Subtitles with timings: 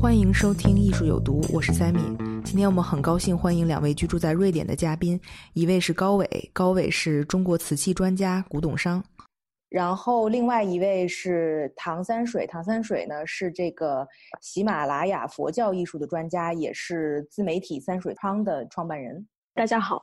[0.00, 2.16] 欢迎收听《艺术有毒》，我是 Sammy。
[2.44, 5.20] 今天我们很高兴欢迎两位居住在瑞典的嘉宾，
[5.54, 9.02] 一位是高伟，高伟是中国瓷器专家、古董商。
[9.68, 14.06] 然后另外一位是唐三水，唐三水呢是这个
[14.40, 19.26] 喜马拉雅佛教艺术的专家，也是自媒体三水汤的创办人。
[19.52, 20.00] 大家好，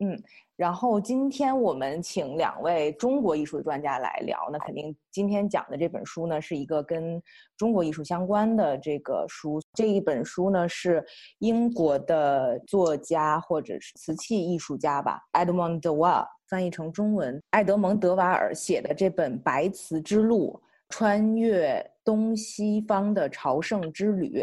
[0.00, 0.20] 嗯，
[0.56, 7.22] 然后今天我们请两位中国艺术的专家来聊，那肯定今天讲的这本书呢是一个跟
[7.56, 9.60] 中国艺术相关的这个书。
[9.72, 11.04] 这一本书呢是
[11.38, 24.42] 英国的作家或者是瓷器艺术家吧，Edmond de w a 翻译成中文，艾德蒙·德瓦尔写的这本《白瓷之路：穿越东西方的朝圣之旅》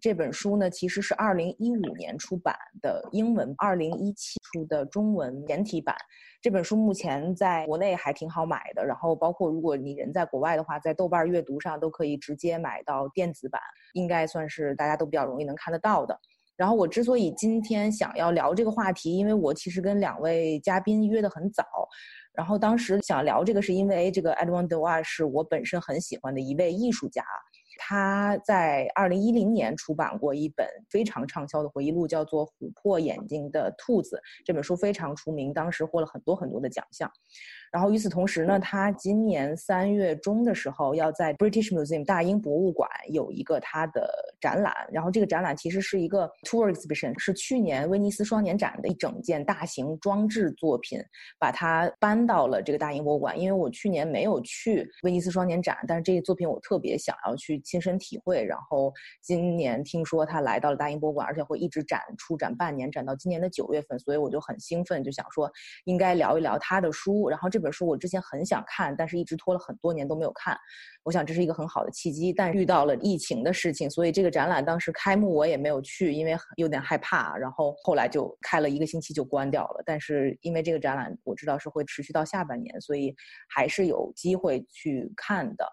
[0.00, 5.96] 这本书呢，其实是二零一五年出版的英文，二零一七出的中文简体版。
[6.42, 13.60] 这本书目前在国内还挺好买的，然后包括如果你人在国外的话，在豆瓣阅读上都可以直接买到电子版，
[13.94, 16.18] 应该算是大家都比较容易能看得到的。
[16.56, 21.64] 然后我之所以今天想要聊这个话题，因为我其实跟两位嘉宾约得很早，
[22.32, 27.22] 然后当时想聊这个是因为这个 Edward d e w a 是我本身很喜欢的一位艺术家。
[27.78, 34.16] 他在二零一零年出版过一本非常畅销的回忆录，叫做《琥珀眼睛的兔子》。
[34.44, 37.10] 这本书非常出名，当时获了很多很多的奖项。
[37.76, 44.08] 然后与此同时呢，他今年三月中的时候要在 British Museum 大英博物馆有一个他的
[44.40, 44.72] 展览。
[44.90, 50.98] 然后这个展览其实是一个 tour exhibition，是去年威尼斯双年展的一整件大型装置作品，
[51.38, 53.38] 把它搬到了这个大英博物馆。
[53.38, 57.60] 因为我去年没有去威尼斯双年展，但是这个作品我特别想要去。
[57.66, 65.50] 亲身体会，然后今年听说他来到了大英博物馆，而且会一直展出展半年，展到今年的九月份，所以我就很兴奋，就想说
[65.84, 67.28] 应该聊一聊他的书。
[67.28, 70.56] 然后这本书我之前很想看，但是一直拖了很多年都没有看。
[71.02, 77.36] 我想这是一个很好的契机，但遇到了疫情的事情，所以这个展览当时开幕我也没有去，因为有点害怕。
[77.36, 79.82] 然后后来就开了一个星期就关掉了。
[79.86, 83.14] 但是因为这个展览我知道是会持续到下半年，所以
[83.48, 85.64] 还是有机会去看的。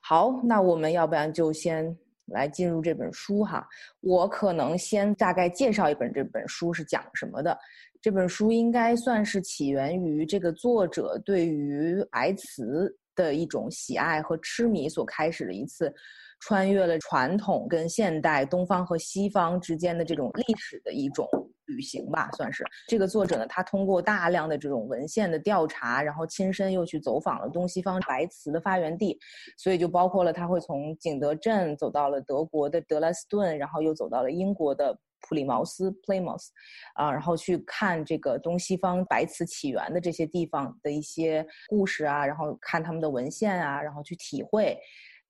[0.00, 1.94] 好，那我们要不然就先
[2.26, 3.66] 来进入这本书哈。
[4.00, 7.58] 我可能先大概介绍一本这本书是讲什么的。
[8.00, 15.92] 这本书应该算是起源于这个作者对于白瓷的一种喜爱和痴迷所开始的一次。
[16.40, 21.26] 穿越了传统跟现代、东方和西方之间的这种历史的一种
[21.64, 22.64] 旅行吧，算是。
[22.86, 29.18] 这个作者呢，他通过大量的这种文献的调查，然后亲身又去走访了东西方白瓷的发源地，
[29.56, 36.46] 所以就包括了他会从景德镇走到了德国的德累斯顿，然后又走到了英国的普里茅斯 （Plymouth），
[36.94, 44.78] 啊，然后去看这个东西方白瓷起源的这些地方的一些故事啊，然后看他们的文献啊，然后去体会。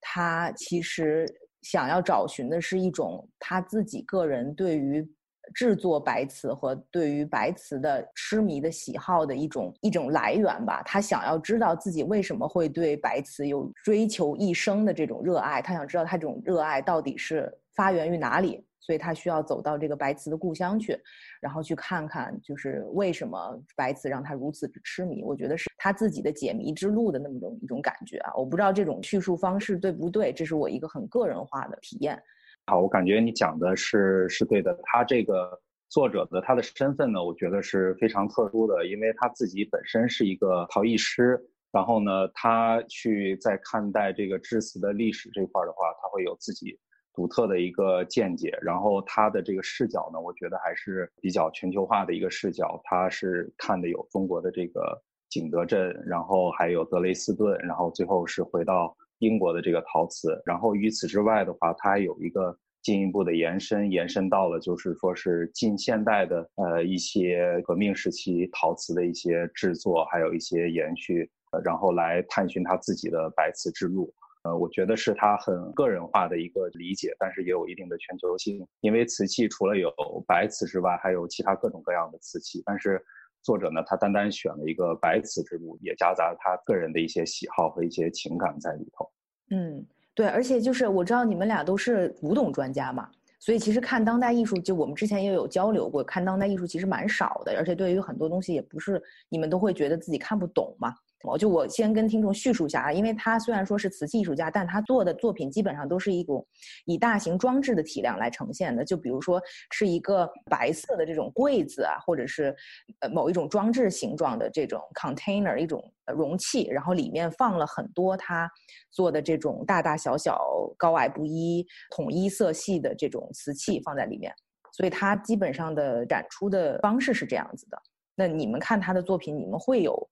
[0.01, 1.25] 他其实
[1.61, 5.05] 想要找寻的是一种他自己个人对于
[5.53, 10.81] 制作白瓷和对于白瓷的痴迷的喜好的一种一种来源吧。
[10.83, 18.65] 他想要知道自己为什么会对白瓷有追求一生的这种热爱，他想知道他这种热爱到底是发源于哪里。
[18.81, 20.99] 所以他需要走到这个白瓷的故乡去，
[21.39, 25.21] 然后去看看，就是为什么白瓷让他如此痴迷。
[25.23, 28.33] 我觉得是他自己的解谜之路的那么种一种感觉啊！
[28.35, 32.19] 我不知道这种叙述方式对不对，这是我一个很个人化的体验。
[32.69, 34.79] 好，我感觉你讲的是是对的。
[34.83, 35.59] 他这个
[35.89, 41.41] 作者的他的身份呢，我觉得是非常特殊的，因为他自己本身是一个陶艺师，
[41.71, 46.77] 然后呢，他去在看待这个制瓷的历史这块的话，他会有自己。
[47.11, 52.79] 独特的一个见解，然后他的这个视角呢，我觉得还是比较全球化的一个视角。
[52.85, 60.41] 他是看的有中国的这个景德镇，然后还有德累斯顿，然后最后是回到英国的这个陶瓷。
[60.45, 71.29] 然后与此之外的话，它还有一个进一步的延伸，延伸到了就是说是近现代的呃一些革命时期陶瓷的一些制作，还有一些延续，
[71.63, 74.13] 然后来探寻他自己的白瓷之路。
[74.43, 78.65] 呃，我觉得是他很个人化的一个理解，但是也有一定的全球性。
[78.79, 79.91] 因为瓷器除了有
[80.25, 82.63] 白瓷之外，还有其他各种各样的瓷器。
[82.65, 83.03] 但是
[83.41, 89.09] 作者呢，他单单选了一个白瓷之路，也夹杂他个人的一些喜好和一些情感在里头。
[89.51, 93.09] 嗯，对，而且就是我知道你们俩都是古董专家嘛，
[93.39, 100.93] 所以其实看当代艺术，就我们之前也有交流过，看当代艺术其实蛮少的，而且对于很多东西也不是你们都会觉得自己看不懂嘛。
[101.23, 106.45] 我就我先跟听众叙述一下啊，因为他虽然说是瓷器艺术家，但他做的作品基本上都是一种
[106.85, 108.85] 以大型装置的体量来呈现的。
[108.85, 112.55] 就比如说是一个白色的这种柜子啊，或者是
[113.01, 115.83] 呃某一种装置形状的这种 container 一种
[116.15, 118.49] 容器，然后里面放了很多他
[118.89, 120.41] 做的这种大大小小、
[120.77, 124.33] 高矮不一、统一色系的这种瓷器放在里面，
[124.71, 127.77] 所以他基本上的展出的方式是这样子的。
[128.15, 130.09] 那你们看他的作品，你们会有？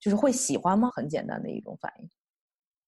[0.00, 0.90] 就是会喜欢吗？
[0.94, 2.08] 很简单的一种反应。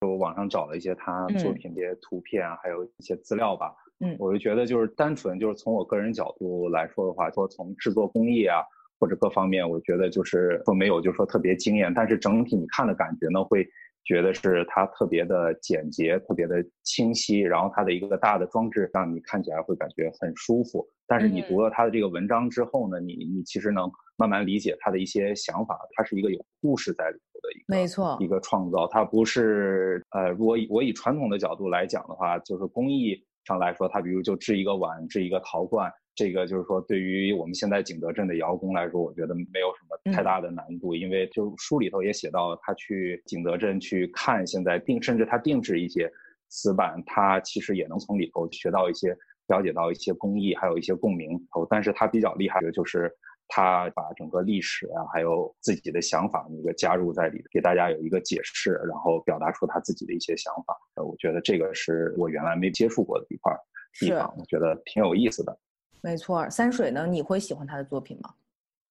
[0.07, 3.75] 我网上找了一些他作品的图片啊，还有一些资料吧。
[3.99, 8.63] 嗯，我就觉得就是单纯就是从我个人角度来说的话，说从制作工艺啊
[9.01, 13.69] 或者各方面，我觉得就是说没有就是说特别惊艳，但是整体你看的感觉呢，会
[14.05, 20.89] 觉得是它特别的简洁，特别的清晰，然后它的一个大的装置让你看起来会感觉很舒服。
[21.09, 23.91] 但是你读了他的这个文章之后呢，你你其实能。
[24.19, 28.85] 慢慢理解他的一些想法，他是一个有故事在里头的一个，没错，一个创造。
[28.89, 46.11] 他不是呃，如果我以传统的角度来讲的话，就是工艺上来说，他比如就制一个碗，制一个陶罐，这个就是说对于我们现在景德镇的窑工来说，我觉得没有什么太大的难度，因为就书里头也写到，他去景德镇去看现在定，甚至他定制一些
[46.49, 49.17] 瓷板，他其实也能从里头学到一些，
[49.47, 51.37] 了解到一些工艺，还有一些共鸣。
[51.53, 53.09] 哦，但是他比较厉害的就是。
[53.49, 60.77] 他把整个历史啊，还有自己的想法一个加入在里，给大家有一个解释，然后表达出他自己的一些想法。
[60.95, 63.53] 呃，我觉得这个是我原来没接触过的一块
[63.99, 65.59] 地方，我觉得挺有意思的。
[66.03, 68.31] 没错，三水呢，你会喜欢他的作品吗？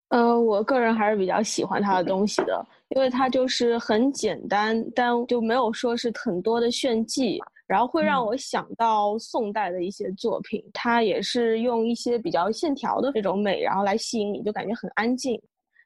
[0.09, 7.39] 呃，我个人还是比较喜欢他的东西的，因为他就是很简单，但就没有说是很多的炫技。
[7.68, 15.38] 然后会让我想到宋代的一些作品，它也是用一些比较线条的这种美，然后来吸引你，就感觉很安静。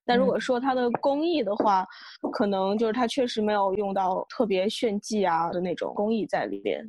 [0.05, 1.85] 但如果说它的工艺的话，
[2.31, 6.87] 可能就是它确实没有用到特别炫技啊的那种工艺在里边。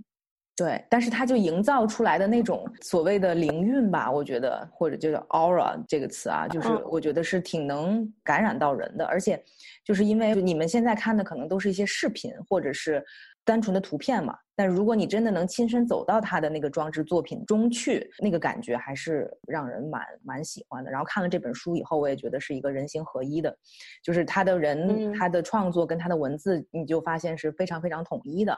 [0.54, 9.06] 对，但是它就营造出来的那种所谓的灵韵吧，我觉得或者就是 aura 这个词啊，就是我觉得是挺能感染到人的。
[9.06, 9.42] 而且，
[9.84, 13.02] 就是因为你们现在看的可能都是一些视频或者是。
[13.44, 20.90] 单纯的图片嘛，但如果你真的能亲身走到他的那个装置作品中去，那个感觉还是让人蛮蛮喜欢的。
[20.90, 23.56] 然后看了这本书以后，我也觉得是一个人形合一的，
[24.02, 28.56] 就是他的人他的创作跟他的文字，你就发现是非常非常统一的。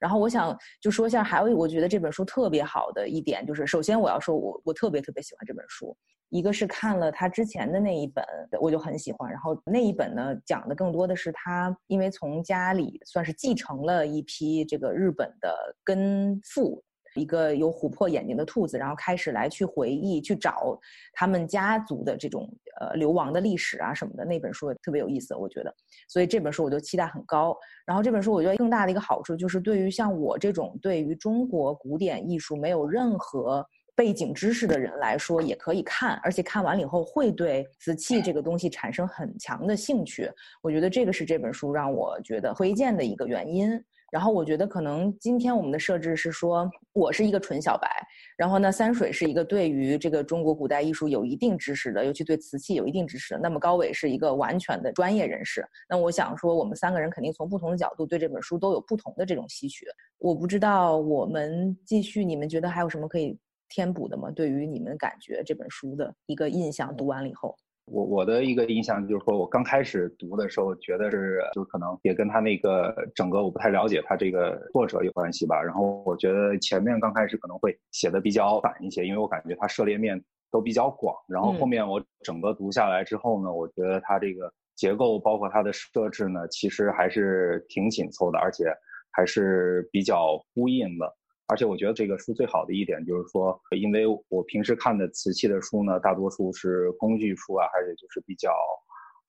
[0.00, 5.96] 然后我想就说一下，还有我觉得这本书特别好的一点，就是首先我要说我我特别特别喜欢这本书。
[6.30, 8.24] 一个是看了他之前的那一本，
[8.60, 9.30] 我就很喜欢。
[9.30, 16.82] 然后那一本呢，讲的更多的是他因为从家里算是继承了一批这个日本的根父，
[17.16, 20.78] 一个有琥珀眼睛的兔子，然后开始来去回忆、去找
[21.12, 22.48] 他们家族的这种
[22.80, 24.24] 呃流亡的历史啊什么的。
[24.24, 25.74] 那本书特别有意思，我觉得。
[26.08, 27.56] 所以这本书我就期待很高。
[27.84, 33.66] 然后这本书我觉得更大的一个好处就是，对于像我这种对于中国古典艺术没有任何。
[33.96, 40.30] 背景知识的人来说也可以看，而且看完了以后会对瓷器这个东西产生很强的兴趣。
[40.60, 43.82] 我觉得这个是这本书让我觉得推荐的一个原因。
[44.16, 47.86] 然后我觉得可能今天我们的设置是说，我是一个纯小白，
[48.34, 53.40] 然后呢，三水是一个对于这个中国古代艺术有一定知识的，尤其对瓷器有一定知识的。
[53.40, 55.62] 那么高伟是一个完全的专业人士。
[55.86, 59.84] 那我想说，我们三个人肯定从不同的角度对这本书都有不同的这种吸取。
[60.16, 63.38] 我不知道我们继续，你们觉得还有什么可以？
[63.68, 64.30] 填补的吗？
[64.30, 67.52] 对于你们感觉这本书的一个印象，读完了以后，
[67.86, 75.62] 我我的一个印象就是说，我刚开始读的时候，觉得是就可能也跟他那个整个我不太了解他这个作者有关系吧。
[75.62, 81.14] 然后我觉得前面刚开始可能会写的比较反一些，因为我感觉他涉猎面都比较广。
[81.28, 88.64] 然后后面我整个读下来之后呢，我觉得他这个结构包括它的设置呢，其实还是挺紧凑的，而且
[89.12, 91.15] 还是比较呼应的。
[91.48, 98.52] 而且我觉得这个书最好的一点就是说，因为我平时看的瓷器的书呢，大多数是工具书啊，还是就是比较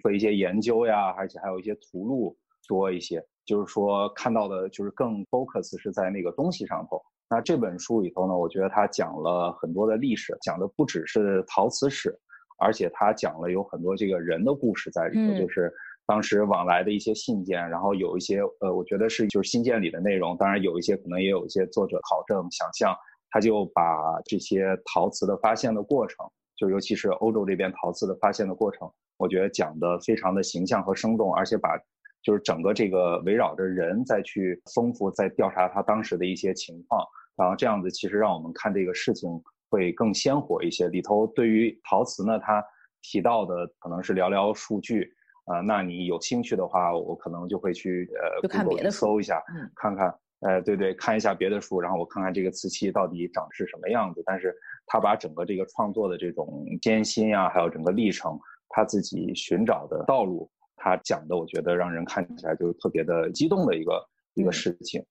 [0.01, 2.35] 做一些研究呀，而且还有一些图录
[2.67, 3.23] 多一些。
[3.45, 7.01] 就是说看到的就是更 focus 是在那个东西上头。
[7.29, 12.17] 那这本书里头呢，我觉得它讲了很多的历史，讲的不只是陶瓷史，
[12.59, 15.71] 而且它讲了有很多这个人的故事在里头，就是。
[16.07, 20.37] 当时往来的一些信件，然后有一些呃，我觉得是就是信件里的内容。
[20.37, 22.95] 当然有一些可能也有一些作者考证想象，
[23.29, 23.83] 他就把
[24.25, 31.77] 这些陶瓷的发现的过程，就尤其是欧洲这边陶瓷的发现的过程，我觉得讲的非常的形象和生动，而且把
[32.23, 39.29] 就是整个这个围绕着人再去丰富，再调查他当时的一些情况，然后这样子其实让我们看这个事情
[39.69, 40.87] 会更鲜活一些。
[40.87, 42.63] 里头对于陶瓷呢，他
[43.01, 45.13] 提到的可能是寥寥数据，
[45.47, 49.43] 呃，那你有兴趣的话，我可能就会去呃，就看别的搜一下，
[49.75, 50.13] 看看。
[50.41, 54.21] 呃，对对，看一下别的书，然后我看看这个瓷器到底长是什么样子。
[54.23, 54.53] 但是
[54.85, 58.39] 他把整个这个创作的这种艰辛呀，还有整个历程，
[58.69, 65.03] 他自己寻找的道路，他讲的，我觉得让人看起来就特别的激动的一个一个事情。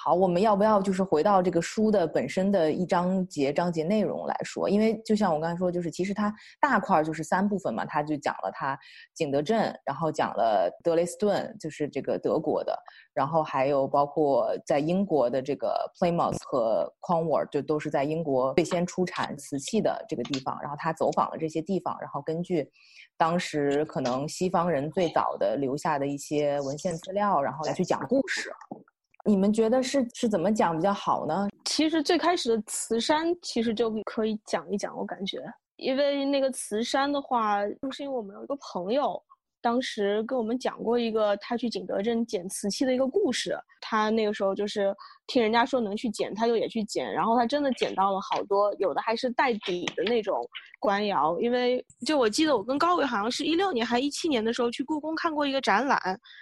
[0.00, 4.70] 好，我们要不要就是回到这个书的本身的一章节章节内容来说？
[4.70, 8.78] 因为就像我刚才说，就是其实它大块儿就是三部分嘛，它就讲了它
[9.12, 12.78] 景德镇，然后讲了德累斯顿，就是这个德国的，
[13.12, 20.56] 然后还有包括在英国的这个 Plymouth 和 Cornwall，就都是在英国最先出产瓷器的这个地方。
[20.62, 22.70] 然后他走访了这些地方，然后根据
[23.16, 28.52] 当时可能西方人最早的留下的一些文献资料，然后来去讲故事。
[29.28, 31.48] 你们觉得是是怎么讲比较好呢？
[31.66, 35.38] 其实最开始的慈山其实就可以讲一讲，我感觉，
[35.76, 39.22] 因为那个慈山的话，就是因为我们有一个朋友。
[39.68, 43.54] 当时跟我们讲过一个他去景德镇捡瓷器的一个故事。
[43.82, 44.96] 他那个时候就是
[45.26, 47.12] 听人家说能去捡，他就也去捡。
[47.12, 50.42] 然后他真的捡到了好多，有的还是带底的那种
[50.80, 51.38] 官窑。
[51.38, 56.00] 因为就我记得我跟高伟好像是一六年还一七年的时候去故宫看过一个展览，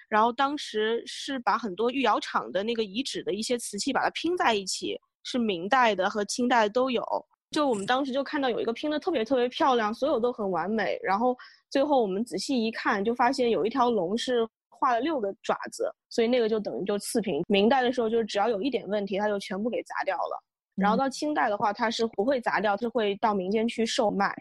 [0.09, 7.03] 然后当时是把很多御窑厂的那个遗址的一些瓷器把它拼在一起，是明代的和清代都有。
[7.51, 11.37] 就我们当时就看到有一个拼的特别特别漂亮，所有都很完美，然后。
[11.69, 17.43] 最后我们仔细一看，就发现有一条龙是画了六个爪子，所以那个就等于就次品。
[17.49, 20.43] 明代的时候，就是只要有一点问题，它就全部给砸掉了。
[20.77, 24.33] 然后到清代的话，它是不会砸掉，它会到民间去售卖。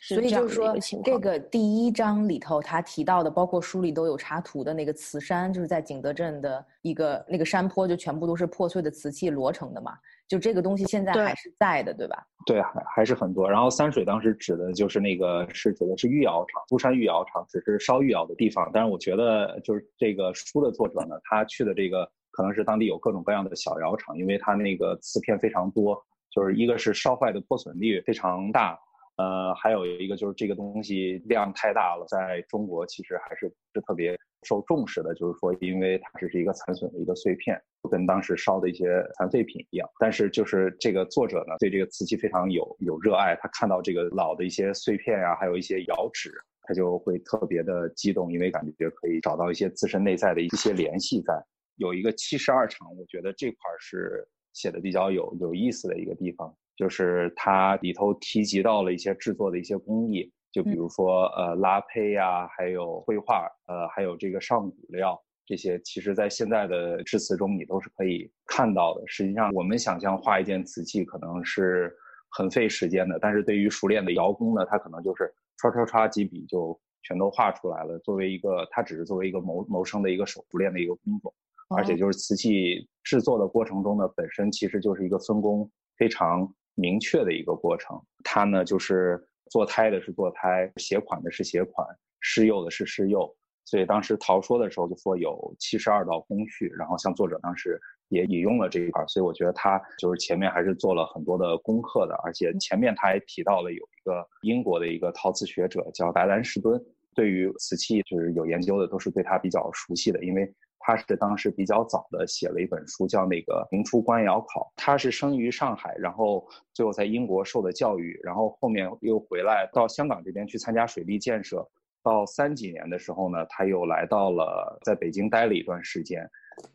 [0.00, 9.92] 所以就是说，这个第一章里头他提到的，包括书里都有插图的那个瓷山，就是在景德镇的一个那个山坡，就全部都是破碎的瓷器摞成的嘛。
[10.30, 12.24] 就这个东西现在还是在的，对吧？
[12.46, 13.50] 对，还还是很多。
[13.50, 18.70] 然后三水当时指的就是那个是指的是御窑厂，苏山御窑厂只是烧御窑的地方。
[18.72, 28.78] 但是我觉得就是这个书的作者呢，他去的这个可能是当地有各种各样的小窑厂，因为他那个瓷片非常多，就是一个是烧坏的破损率非常大。
[29.16, 35.14] 呃，还有一个就是这个东西量太大了，在中国其实还是不是特别受重视的。
[35.14, 39.88] 就是说，因为它只是一个残损的一个碎片，跟当时烧的一些残废品一样。
[39.98, 46.32] 但是就是这个作者呢，对这个瓷器非常有有热爱，他看到这个老的一些碎片呀，还有一些窑址，
[46.62, 51.34] 他就会特别的激动，因为感觉可以找到一些自身内在的一些联系在。
[51.76, 56.54] 有一个七十二场，我觉得这块是写的比较有有意思的一个地方。
[56.76, 69.02] 就是它里头提及到了一些制作的一些工艺，就比如说呃拉胚呀，还有绘画，呃还有这个上古料这些，其实在现在的制瓷中你都是可以看到的。
[69.06, 71.94] 实际上我们想象画一件瓷器可能是
[72.30, 77.98] 很费时间的，但是对于熟练的窑工呢，他可能就是刷刷刷几笔就全都画出来了。
[78.00, 81.32] 作为一个，他只是作为一个谋谋生的一个手熟练的一个工作，
[81.76, 86.52] 而且就是瓷器制作的过程中呢，本身其实就是一个分工非常。
[86.76, 91.86] 明确的一个过程，它呢就是做胎的是做胎，写款的是写款，
[92.20, 93.36] 施釉的是施釉。
[93.66, 97.78] 所以当时陶说的时候就说有七十二道工序，然后像作者当时
[98.08, 106.80] 也引用了这一块，所以我觉得他就是前面还是做了很多的功课的，而且前面他还提到了有一个英国的一个陶瓷学者叫白兰士敦，
[107.14, 110.52] 对于瓷器就是有研究的，都是对他比较熟悉的，因为。
[110.80, 114.62] 他是当时比较早的写了一本书，叫那个《明初官窑考》。
[114.76, 121.68] 他是生于上海，然后最后在英国受的教育，然后后面又回来到香港这边去参加水利建设。
[122.02, 126.26] 到三几年的时候呢，他又来到了在北京待了一段时间。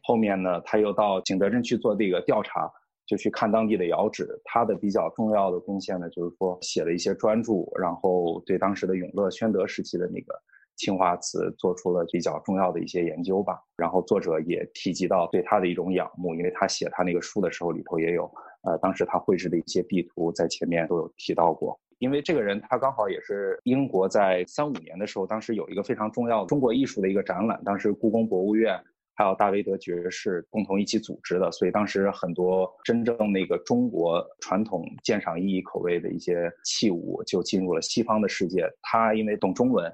[0.04, 2.72] 后面呢，他又到景德镇去做这个调查，
[3.08, 4.40] 就去看当地的窑址。
[4.44, 10.40] 他的比较重要的贡献呢，就是说写了一些专著，然后对当时的永乐、宣德时期的那个。
[10.75, 18.29] 青花瓷做出了比较重要的一些研究吧，然后作者也提及到对他的一种仰慕，因为他写他那个书的时候里头也有，
[18.63, 21.79] 呃，当时他绘制的一些地图在前面都有提到过。
[22.00, 28.77] 因为这个人他刚好也是英国在三五年的时候，当时有一个非常重要的中国艺术的一个展览，当时故宫博物院
[29.13, 38.70] 还有大维德爵士共同一起组织的，所以当时很多真正那个中国传统鉴赏意义口味的一些器物就进入了西方的世界。
[38.82, 39.89] 他因为懂中文。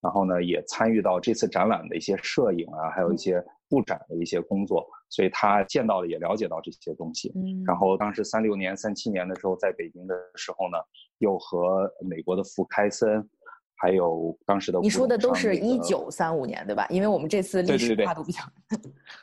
[0.00, 7.32] 然后呢，也参与到这次展览的一些摄影啊，还有一些布展的一些工作，所以他见到了，也了解到这些东西。
[7.34, 10.78] 嗯，然后当时三六年、三七年的时候，在北京的时候呢，
[11.18, 13.28] 又和美国的福开森，
[13.74, 16.86] 还有当时的你说的都是一九三五年对吧？
[16.88, 18.42] 因为我们这次历史跨度比较。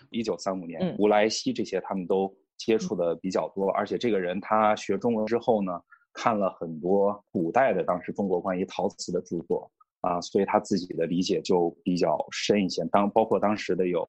[0.10, 5.72] 一九三五年，吴莱西这些他们都接触的比较多，而且这个人他学中文之后呢，
[6.12, 9.72] 看了很多古代的当时中国关于陶瓷的著作
[10.04, 12.86] 啊，所以他自己的理解就比较深一些。
[12.92, 14.06] 当包括当时的有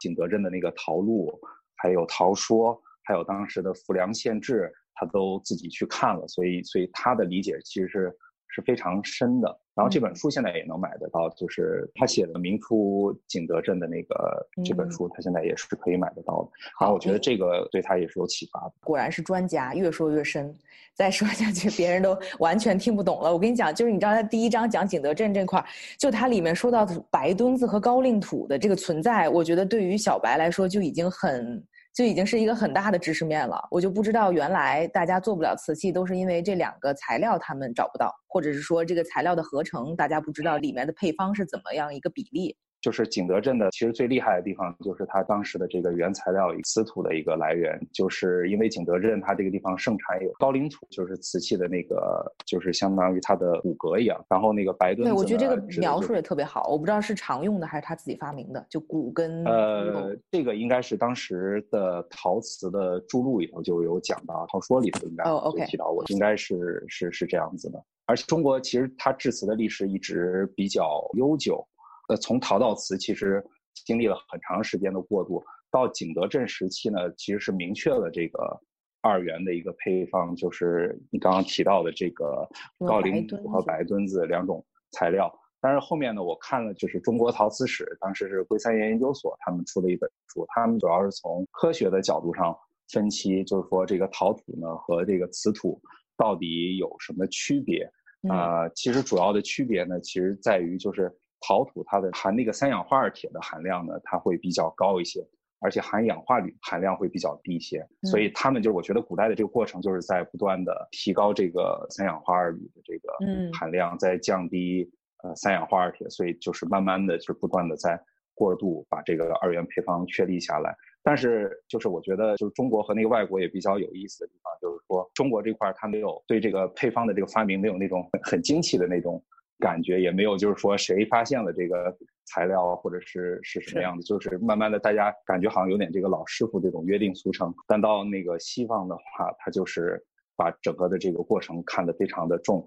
[0.00, 1.32] 景德镇的那个陶录，
[1.76, 4.62] 还有陶说，还有当时的《浮梁县志》，
[4.94, 8.12] 他都自己去看了，所以所以他的理解其实是
[8.56, 9.60] 是非常深的。
[9.74, 16.48] 然后这本书现在也能买得到，就是他写的《明初景德镇》的那个这本书，他现在也是可以买得到的。
[16.80, 18.72] 然后我觉得这个对他也是有启发的。
[18.80, 20.52] 果然是专家，越说越深。
[20.94, 23.30] 再说下去，别人都完全听不懂了。
[23.30, 25.62] 我跟你讲，就是你知道他第一章讲景德镇这块
[25.98, 31.62] 就它里面说到白墩子和高岭土的这个存在，我觉得对于小白来说就已经很。
[31.96, 42.54] 就已经是一个很大的知识面了，我就不知道原来大家做不了瓷器都是因为这两个材料他们找不到，或者是说这个材料的合成大家不知道里面的配方是怎么样一个比例。
[42.86, 54.24] 就是景德镇的，其实最厉害的地方就是它当时的这个原材料瓷土的一个来源，就是因为景德镇它这个地方盛产有高岭土，就是瓷器的那个，就是相当于它的骨骼一样。
[54.28, 59.42] 然后那个白墩子，对我觉得这个描述也特别好，我不知道是常用的还是他自己发明的，就骨跟。
[59.42, 67.82] 呃，这个应该是当时的陶瓷的注录里头就有讲到，陶说里头应该有提到过，应该是是是这样子的。
[68.06, 71.66] 而且中国其实它制瓷的历史一直比较悠久。
[72.08, 73.44] 呃，从陶道瓷其实
[73.84, 78.58] 经历了很长时间的过渡，到景德镇时期呢，其实是明确了这个
[79.02, 82.48] 二元的一个配方，就是你刚刚提到的这个
[82.78, 85.32] 高岭土和白墩子两种材料。
[85.60, 92.56] 但是后面呢，我看了就是《中国陶瓷史》，当时是龟三元研究所他们出的一本书，他们主要是从科学的角度上
[92.88, 95.80] 分析，就是说这个陶土呢和这个瓷土
[96.16, 97.90] 到底有什么区别
[98.30, 98.68] 啊？
[98.76, 101.12] 其实主要的区别呢，其实在于就是。
[101.40, 105.24] 陶土它的含那个三氧化二铁的含量呢，它会比较高一些，
[105.60, 107.86] 而且含氧化铝含量会比较低一些。
[108.02, 114.90] 所以他们就是我觉得古代的这个过程就是在不断的提高这个三氧化二铝的这个含量，在降低
[115.22, 118.00] 呃三氧化二铁，所以就是慢慢的就是不断的在
[118.34, 120.74] 过渡把这个二元配方确立下来。
[121.02, 129.22] 但是就是我觉得就是中国和那个外国也比较有意思的地方，就是说中国这块它没有对这个配方的这个发明没有那种很精细的那种。
[129.58, 137.54] 感觉也没有，就是说谁发现了这个材料，或者是是什么样的，就是慢慢的大家感觉好像有点这个老师傅这种约定俗成。
[137.66, 140.02] 但到那个西方的话，他就是
[140.36, 142.64] 把整个的这个过程看得非常的重，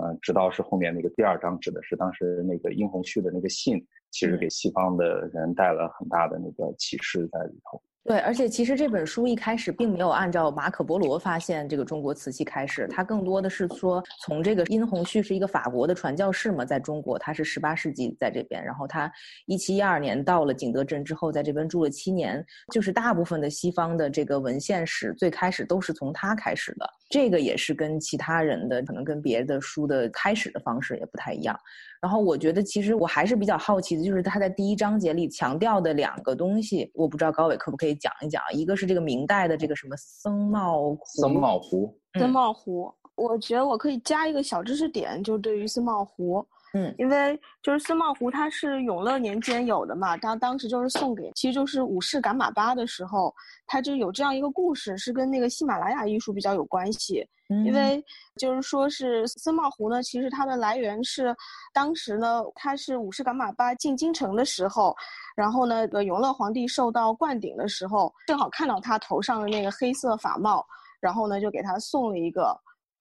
[0.00, 7.80] 嗯，直到是后面那个第二章指的是当时那个殷红旭的那个信，其实给西方的人带了很大的那个启示在里头。
[8.04, 19.10] 对，而且其实这本书一开始并没有按照马可波罗发现这个中国瓷器开始，它更多的是说从这个殷洪绪是一个法国的传教士嘛，在中国他是十八世纪在这边，然后他
[19.46, 31.56] 一七一二年到了景德镇之后，在这边住了七年，就是大部分的西方的这个文献史最开始都是从他开始的，这个也是跟其他人的可能跟别的书的开始的方式也不太一样。
[32.02, 38.42] 然后我觉得，其实我还是比较好奇的，就是他在第一章节里强调的两个东西，我不知道高伟可不可以讲一讲。
[38.52, 42.92] 一个是这个明代的这个什么僧帽壶，僧帽壶，僧帽壶。
[43.14, 46.44] 我觉得我可以加一个小知识点，就对于僧帽壶。
[46.74, 53.34] 嗯，因为就是司帽壶，它是永乐年间有的嘛，它当时就是送给，其实就是武士赶马巴的时候，
[53.66, 57.26] 它就有这样一个故事，是跟那个喜马拉雅艺术比较有关系。
[57.66, 58.02] 因为
[58.36, 61.36] 就是说是司帽壶呢，其实它的来源是，
[61.74, 64.96] 当时呢，它是武士赶马巴进京城的时候，
[65.36, 70.64] 然后呢，永乐皇帝受到灌顶的时候，正好看到他头上的那个黑色法帽，
[70.98, 72.58] 然后呢，就给他送了一个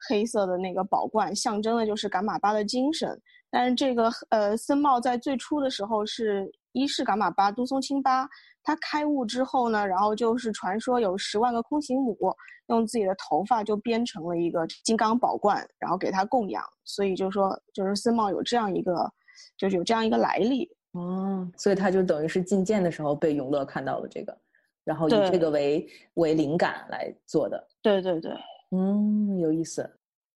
[0.10, 3.18] 黑色的那个宝冠，象征的就是赶马巴的精神。
[3.52, 8.28] 但是这个呃僧帽在最初的时候是一世噶玛巴都松清巴，
[8.64, 12.18] 他开悟之后呢，然后就是传说有十万个空行母
[12.68, 19.12] 用自己的头发就编成了一个金刚宝冠，然后给他供养，所以就说就是僧帽有这样一个，
[19.58, 20.70] 就是有这样一个来历。
[20.94, 24.38] 哦，所以他就等于是觐见的时候被永乐看到了这个，
[24.86, 28.32] 然后以这个为为灵感来做的，对对对，
[28.72, 29.90] 嗯，有意思。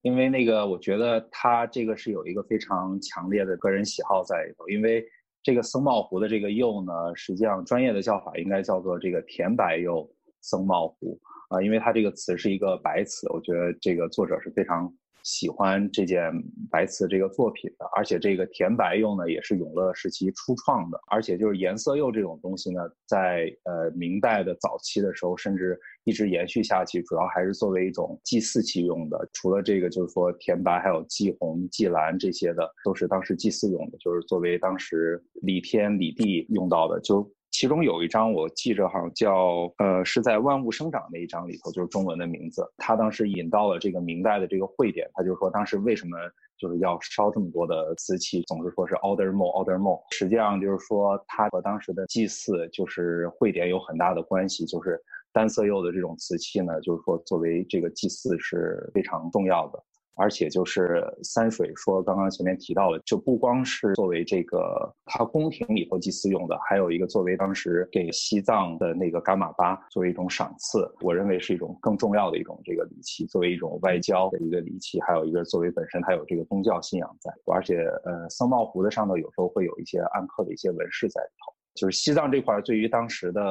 [0.06, 4.70] 因为那个，我觉得他这个是有一个非常强烈的个人喜好在里头。
[4.70, 5.04] 因为
[5.42, 10.08] 这个僧帽壶的这个釉呢，实际上专业的叫法应该叫做这个甜白釉
[10.42, 14.94] 僧帽壶啊，因为它这个词是一个白瓷，我觉得这个作者是非常
[15.26, 16.32] 喜欢这件
[16.70, 29.28] 白瓷这个作品的，而且这个填白釉呢也是永乐时期初创的，而且就是颜色釉这种东西呢，在呃明代的早期的时候，甚至一直延续下去，主要还是作为一种祭祀器用的。
[29.34, 37.00] 除了这个，就是说填白，还有祭红、祭蓝这些的，都是当时祭祀用的，就是作为当时礼天礼地用到的。
[37.00, 37.28] 就
[37.58, 42.70] 其中有一张我记着，好像叫呃是在万物生长那一章里头，就是中文的名字。
[42.76, 46.18] 他当时引到了这个明代的这个会典，他就说当时为什么
[46.58, 49.98] 就是要烧这么多的瓷器，总是说是 order more order more。
[50.12, 59.82] 实际上就是说他和当时的祭祀就是会典有很大的关系，就是单色釉的这种瓷器呢，就是说作为这个祭祀是非常重要的。
[60.16, 83.42] 而且就是三水说，刚刚前面提到了，就不光是作为这个他宫廷里头祭祀用的，还有一个作为当时给西藏的那个噶玛巴作为一种赏赐，我认为是一种更重要的一种这个礼器，作为一种外交的一个礼器，还有一个作为本身它有这个宗教信仰在，而且呃僧帽壶的上头有时候会有一些暗刻的一些纹饰在里头，就是西藏这块对于当时的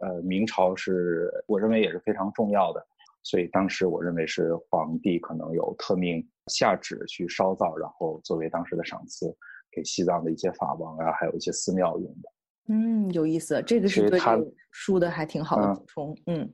[0.00, 2.86] 呃明朝是我认为也是非常重要的。
[3.24, 9.34] 所以当时我认为是皇帝可能有特命下旨去烧造，然后作为当时的赏赐
[9.72, 12.30] 给西藏的一些法王啊，还有一些寺庙用的。
[12.68, 14.20] 嗯，有意思，这个是对
[14.70, 16.16] 书的还挺好的补充。
[16.26, 16.46] 嗯，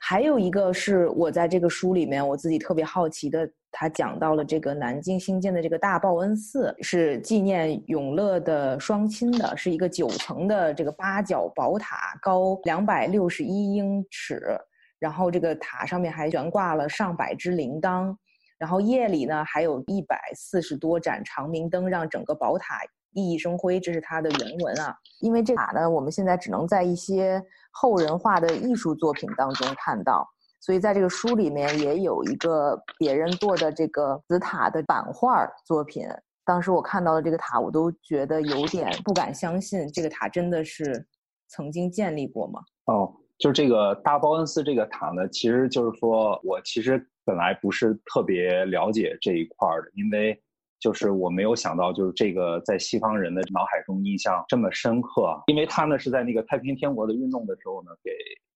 [0.00, 14.58] 还有一个是我在这个书里面我自己特别好奇的，他讲到了这个南京新建的这个大报恩寺是纪念永乐的双亲的，是一个九层的这个八角宝塔，高两百六十一英尺。
[14.98, 18.16] 然后这个塔上面还悬挂了上百只铃铛，
[18.58, 22.80] 然后夜里呢还有一百四十多盏长明灯，让整个宝塔
[23.12, 23.78] 熠熠生辉。
[23.78, 24.96] 这是它的原文啊。
[25.20, 30.28] 因为这塔呢，我们现在只能在一些后人画的艺术作品当中看到，
[30.60, 36.06] 所以在这个书里面也有一个别人做的这个紫塔的版画作品。
[36.44, 41.06] 当时我看到了这个塔，我都觉得有点不敢相信，这个塔真的是
[41.48, 42.60] 曾经建立过吗？
[42.86, 43.14] 哦。
[43.38, 50.36] 就是这个大报恩寺这个塔呢，其实就是说我其实本来不是特别了解这一块的，因为
[50.80, 58.10] 就是我没有想到，就是这个在西方人的脑海中印象这么深刻，因为它呢是在那个太平天国的运动的时候呢给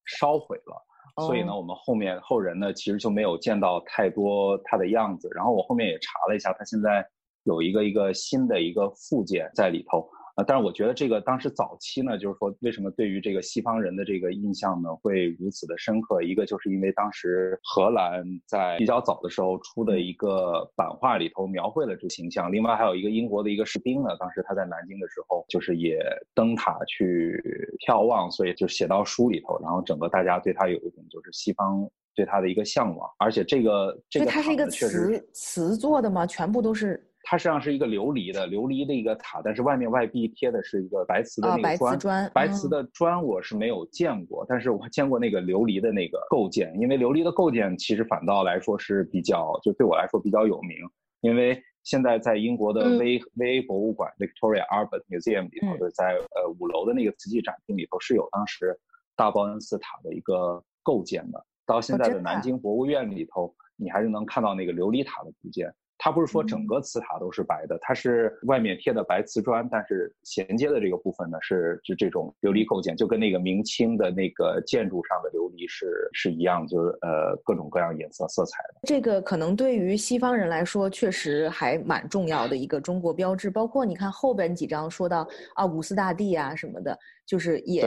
[0.05, 5.29] 烧毁了，所以呢我们后面后人呢其实就没有见到太多它的样子。
[5.33, 7.07] 然后我后面也查了一下，它现在
[7.45, 10.11] 有一个一个新的一个附件在里头。
[10.42, 16.22] 啊，但是我觉得这个当时早期呢，就是说为什么对于这个西方人的这个印象呢会如此的深刻？
[16.22, 25.98] 一个就是因为当时荷兰在比较早的时候出的一个版画里头描绘了这形象，另外还有一个英国的一个士兵呢，当时他在南京的时候就是也
[26.35, 27.40] 登塔去
[27.87, 36.26] 眺望，所以就写到书里头，然后整个大家对他有一种就是西方对他的一个向往，而且这个这个它是一个瓷瓷做的吗？
[36.26, 37.00] 全部都是。
[37.33, 42.31] 它实际上是一个琉璃的琉璃的一个塔，但是外面外壁贴的是一个白瓷的那个砖。
[42.35, 46.71] 白瓷的砖我是没有见过，但是我见过那个琉璃的那个构件。
[46.79, 50.77] 因为琉璃的构件其实反倒来说是比较，就对我来说比较有名。
[51.23, 58.79] 因为现在在英国的 V V 博物馆 Victoria Albert Museum 里头，就是在呃五楼的那个瓷器展厅里头是有当时
[59.16, 61.42] 大报恩寺塔的一个构件的。
[61.64, 65.73] 到现在的南京博物院里头，你还是能看到那个琉璃塔的部件。
[66.04, 78.80] 它不是说整个瓷塔都是白的，它是外面贴的白瓷砖，但是衔接的这个部分呢是就这种琉璃构件，就跟那个明清的那个建筑上的琉璃是是一样，就是呃各种各样颜色色彩的。
[78.82, 87.82] 这个可能对于西方人来说确实还蛮重要的一个中国标志，包括你看后边几章说到奥古斯大帝啊什么的，就是也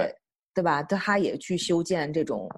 [0.53, 0.81] 对吧？
[0.83, 2.49] 他也去修建这种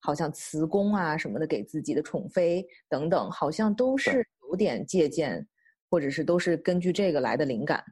[0.00, 4.22] 好像慈宫啊什么的给自己的宠妃等等，好像都是。
[4.48, 5.46] 有点借鉴，
[5.90, 7.82] 或者是都是根据这个来的灵感。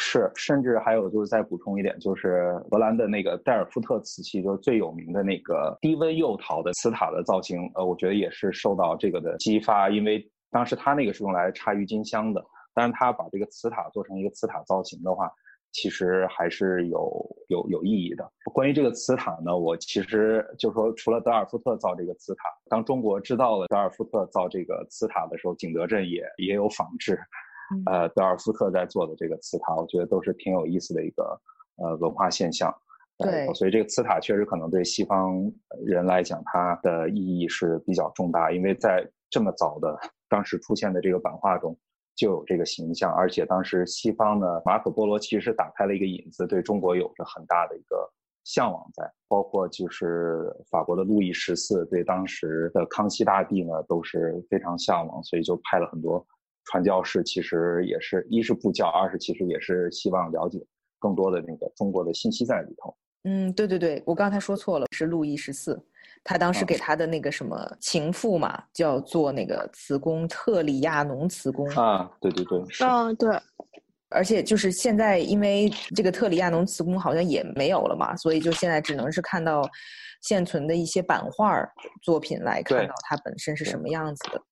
[0.00, 7.70] 是，甚至还有就是再补充一点，就是荷兰的那个戴尔夫特瓷器，就是最有名的那个低温釉陶的瓷塔的造型。
[7.74, 12.40] 呃，我觉得也是受到这个的激发，因为当时他那个是用来插郁金香的，
[12.74, 15.30] 但是他把这个瓷塔做成一个瓷塔造型的话。
[15.72, 18.30] 其实还是有有有意义的。
[18.52, 27.18] 关于这个瓷塔呢，我其实就说，除了德尔夫特造这个瓷塔，当中国知道了德尔夫特造这个瓷塔的时候，景德镇也也有仿制，
[27.86, 31.40] 呃，德尔夫特在做的这个瓷塔，我觉得都是挺有意思的一个
[31.76, 32.74] 呃文化现象。
[33.18, 35.52] 对，所以这个瓷塔确实可能对西方
[35.84, 41.76] 人来讲，它的意义是比较重大，因为在这么早的当时出现的这个版画中。
[42.18, 48.10] 就有这个形象，而且当时西方呢，马可波罗其实打开了一个引子，对中国有着很大的一个
[48.42, 49.08] 向往在。
[49.28, 56.26] 包括就是法国的路易十四对当时的康熙大帝呢都是非常向往，所以就派了很多
[56.64, 60.58] 传教士，其实也是一是布教，二是其实也是希望了解
[60.98, 62.92] 更多的那个中国的信息在里头。
[63.24, 65.80] 嗯，对对对，我刚才说错了，是路易十四，
[66.24, 72.84] 他当时给他的那个什么情妇嘛，叫做那个慈宫特里亚农慈宫啊，对对对，是。
[72.84, 73.28] 啊，对，
[74.10, 79.62] 而且就是现在，因为这个特里亚农慈宫好像也没有了嘛，所以就现在只能是看到
[80.22, 81.66] 现存的一些版画
[82.02, 84.42] 作品来看到它本身是什么样子的。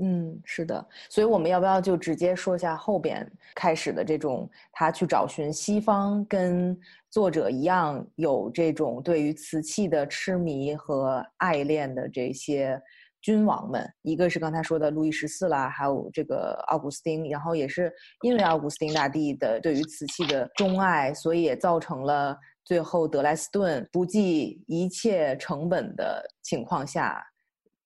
[0.00, 6.78] 嗯，是的，所以我们要不要就直接说一下后边开始的这种他去找寻西方，跟
[7.10, 12.80] 作者一样有这种对于瓷器的痴迷和爱恋的这些
[13.20, 27.20] 君王们，一个是刚才说的路易十四啦，还有这个奥古斯丁，然后也是因为奥古斯丁大帝的对于瓷器的钟爱，所以也造成了最后德莱斯顿不计一切成本的情况下，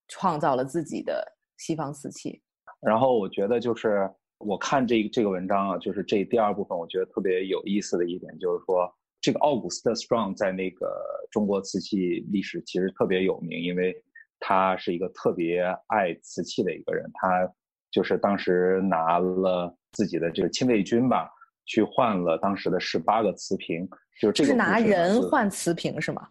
[0.08, 1.31] 创造了自己的。
[1.62, 2.42] 西方瓷器，
[2.80, 10.92] 然后我觉得就是我看这这个文章啊，就是这第二部分，我觉得特别有意思的一点就是说，这个奥古斯特·斯 Strong 在那个
[11.30, 13.94] 中国瓷器历史其实特别有名，因为
[14.40, 17.48] 他是一个特别爱瓷器的一个人，他
[17.92, 21.30] 就是当时拿了自己的这个亲卫军吧，
[21.64, 23.88] 去换了当时的十八个瓷瓶，
[24.20, 26.28] 就是这个是拿人换瓷瓶是吗？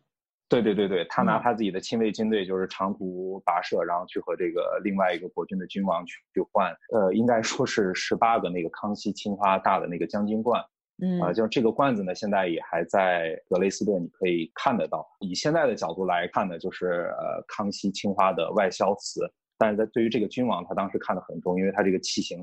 [0.52, 10.62] 对对对对，他拿他自己的亲卫军队，就是长途跋涉，然后去和这个另外一个国君的君王去去换，呃，应该说是十八个那个康熙青花大的那个将军罐，
[11.02, 15.08] 嗯，啊，就是这个罐子呢，现在也还在格雷斯顿，你可以看得到。
[15.22, 19.22] 以现在的角度来看呢，就是呃康熙青花的外销瓷，
[19.58, 22.38] 但是在对于这个君王，他当时看得很重，因为他这个器型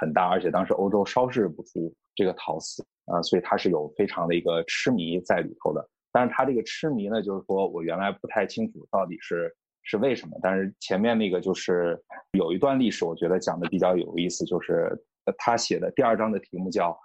[0.00, 5.86] 很大，而且当时欧洲烧制不出这个陶瓷，啊，所以他是有非常的一个痴迷在里头的。
[6.12, 10.38] 但是他这个痴迷呢，就是说我原来不太清楚到底是是为什么。
[10.42, 11.98] 但是前面那个就是
[12.32, 14.90] 有一段历史，我觉得讲的比较有意思，就是
[15.38, 16.90] 他写的第二章的题目叫《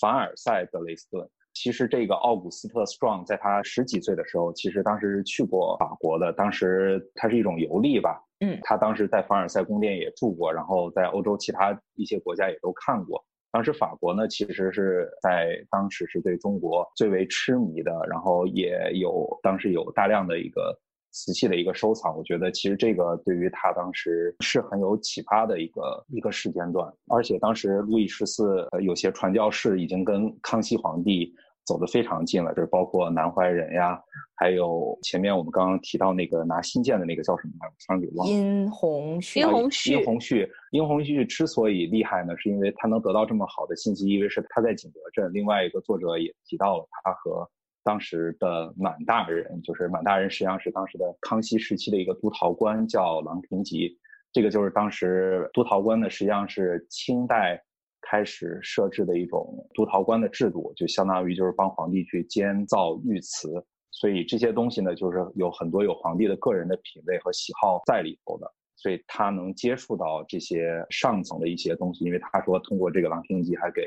[0.00, 1.24] 凡尔赛德雷斯顿》。
[1.52, 6.32] 其实这个奥古斯特· Strong 在他十几岁的时候，其实当时是去过法国的。
[6.32, 13.24] 当时他是一种游历吧，嗯，他当时在凡尔赛宫殿也住过，然后在欧洲其他一些国家也都看过。
[13.52, 20.78] 当时法国呢，其实是在当时是对中国最为痴迷的，然后也有当时有大量的一个
[21.10, 22.16] 瓷器的一个收藏。
[22.16, 26.92] 我觉得其实这个对于他当时是很有启发的一个一个时间段。
[27.08, 31.34] 而且当时路易十四有些传教士已经跟康熙皇帝。
[31.70, 33.96] 走得非常近了，就是包括南怀仁呀，
[34.34, 38.10] 还有前面我们刚刚提到那个拿新建的那个叫什么来着？
[38.16, 38.32] 忘了。
[38.34, 39.38] 殷红旭。
[39.38, 39.92] 殷红旭。
[39.92, 40.52] 殷红旭。
[40.72, 45.32] 殷红旭之所以厉害呢，是因为他能得到这么好的信息，因为是他在景德镇。
[45.32, 47.48] 另外一个作者也提到了他和
[47.84, 53.96] 当时的满大人，就是满大人实际上是当时的康熙时期的一个督陶官，叫郎廷吉。
[54.32, 57.62] 这个就是当时督陶官呢，实际上是清代。
[58.10, 72.04] 开始设置的一种督陶官的制度，就相当于就是帮皇帝去监造御瓷，所以这些东西呢，就是有很多有皇帝的个人的品味和喜好在里头的，所以他能接触到这些上层的一些东西。
[72.04, 73.82] 因为他说通过这个郎廷集还给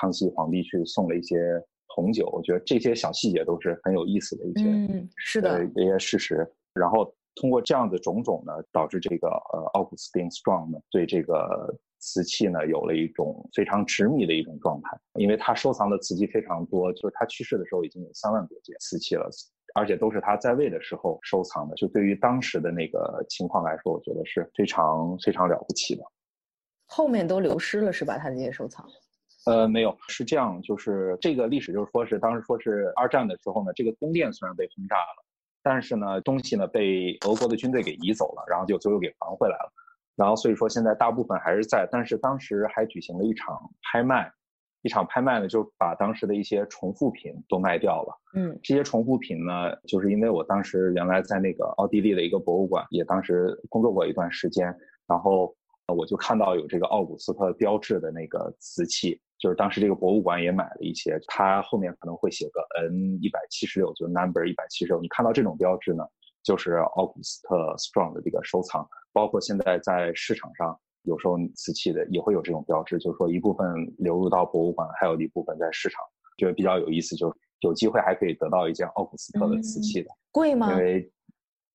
[0.00, 1.36] 康熙皇帝去送了一些
[1.88, 6.50] 红酒，我觉得这些小细节都是很有意思的一些，嗯，是的，一些事实。
[6.72, 11.76] 然后通过这样的种种呢，导致这个呃奥古斯丁 Strong 呢对这个。
[12.06, 19.28] 瓷器呢，有了一种非常执迷的一种状态，因为他收藏的瓷器非常多，就是他去世的时候已经有三万多件瓷器了，
[19.74, 21.74] 而且都是他在位的时候收藏的。
[21.74, 26.04] 就对于当时的那个情况来说，我觉得是非常非常了不起的。
[26.86, 28.16] 后面都流失了是吧？
[28.16, 28.88] 他那些收藏？
[29.46, 35.24] 呃，没有，是这样，就是这个历史就是说是当时说是二战的时候呢，这个宫殿虽然被轰炸了，
[35.60, 39.72] 但是呢，东西呢被俄国的军队给移走了，然后就最后给还回来了。
[40.16, 44.32] 然后所以说现在大部分还是在，但是当时还举行了一场拍卖，
[44.82, 48.20] 一场拍卖呢就把当时的一些重复品都卖掉了。
[48.34, 54.66] 嗯，这些重复品呢，就是因为我当时原来在那个奥地利的一个博物馆也当时工作过一段时间，
[55.06, 55.54] 然后
[55.94, 65.00] 我就看到有这个奥古斯特标志的那个瓷器，就是当时这个博物馆也买了一些，它后面可能会写个 N 一百七十六，就是 Number 一百七十六。
[65.00, 66.04] 你看到这种标志呢，
[66.46, 68.88] 就是奥古斯特 Strong 的这个收藏。
[69.12, 73.66] 包括现在在市场上，有时候瓷器的也会有这种标志，就是说一部分
[73.98, 76.04] 流入到博物馆，还有一部分在市场，
[76.38, 80.10] 觉得比较有意思，就有机会还可以得到一件奥古斯特的瓷器的。
[80.30, 80.70] 贵吗？
[80.70, 81.10] 因为，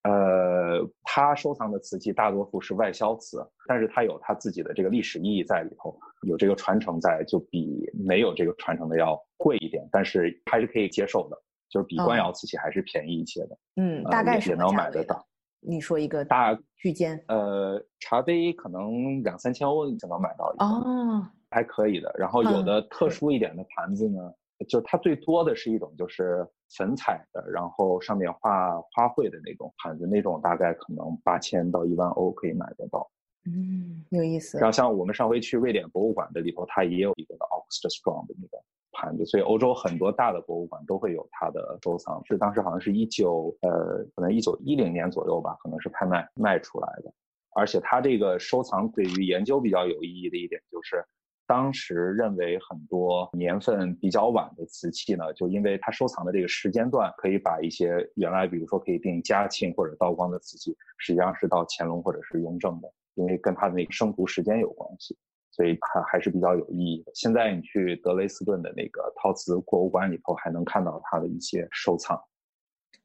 [0.04, 11.42] 呃，他收藏的瓷器大多数是外销瓷，但是他有他自己的这个历史意义在里头，有这个传承在，就比没有这个传承的要贵一点，但是还是可以接受的。
[11.72, 13.58] 就是比官窑瓷器还是便宜一些的。
[13.78, 15.26] 嗯，大概也能买得到。
[15.62, 17.24] 你说一个大区间？
[17.28, 22.14] 呃，茶杯可能两三千欧就能买到一个，哦，还可以的。
[22.18, 24.34] 然后有的特殊一点的盘子呢，
[24.68, 33.10] 就它最多的是一种就是粉彩的，然后上面画花卉的那种盘子，那种大概可能八千到一万欧可以买得到。
[33.46, 34.58] 嗯，有意思。
[34.58, 38.64] 然后像我们上回去瑞典博物馆的里头，它也有一个 August Strong 的那个。
[38.92, 42.22] 盘子，所以欧洲很多大的博物馆都会有它的收藏。
[42.26, 47.14] 是当时好像是一九呃，可能一九一零年左右吧，可能是拍卖卖出来的。
[47.54, 51.04] 而且它这个收藏对于研究比较有意义的一点就是，
[51.46, 65.18] 当时认为很多年份比较晚的瓷器呢，就因为它收藏的这个时间段，可以把一些原来比如说可以定嘉庆或者道光的瓷器，实际上是到乾隆或者是雍正的，因为跟它的那个生卒时间有关系。
[65.52, 67.12] 所以它还是比较有意义的。
[67.14, 72.20] 现在你去德累斯顿的那个陶瓷博物馆里头，还能看到它的一些收藏。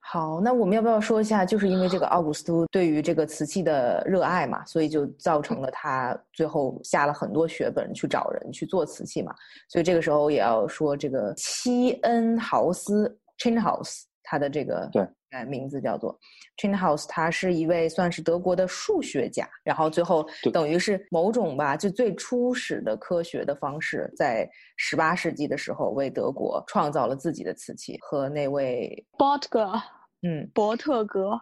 [0.09, 9.35] 好，那我们要不要说一下，就是因为这个奥古斯都对于这个瓷器的热爱嘛，所以就造成了他最后下了很多血本去找人去做瓷器嘛。
[9.69, 15.07] 所以这个时候也要说这个七恩豪斯 （Chinhouse） 他的这个对。
[15.31, 16.17] 哎，名字叫做
[16.57, 31.33] Chinhouse，他是一位算是德国的数学家，然后最后等于是某种吧，就最初始的科学的方式，在十八世纪的时候为德国创造了自己的瓷器，和那位 b 特 t 嗯，伯特格，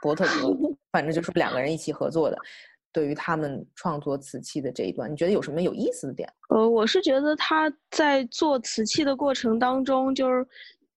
[0.00, 0.56] 伯特格，
[0.92, 2.38] 反正就是两个人一起合作的。
[2.92, 6.32] 对于他们创作瓷器的这一段，你觉得有什么有意思的点？
[6.50, 10.46] 呃，我是觉得他在做瓷器的过程当中，就是。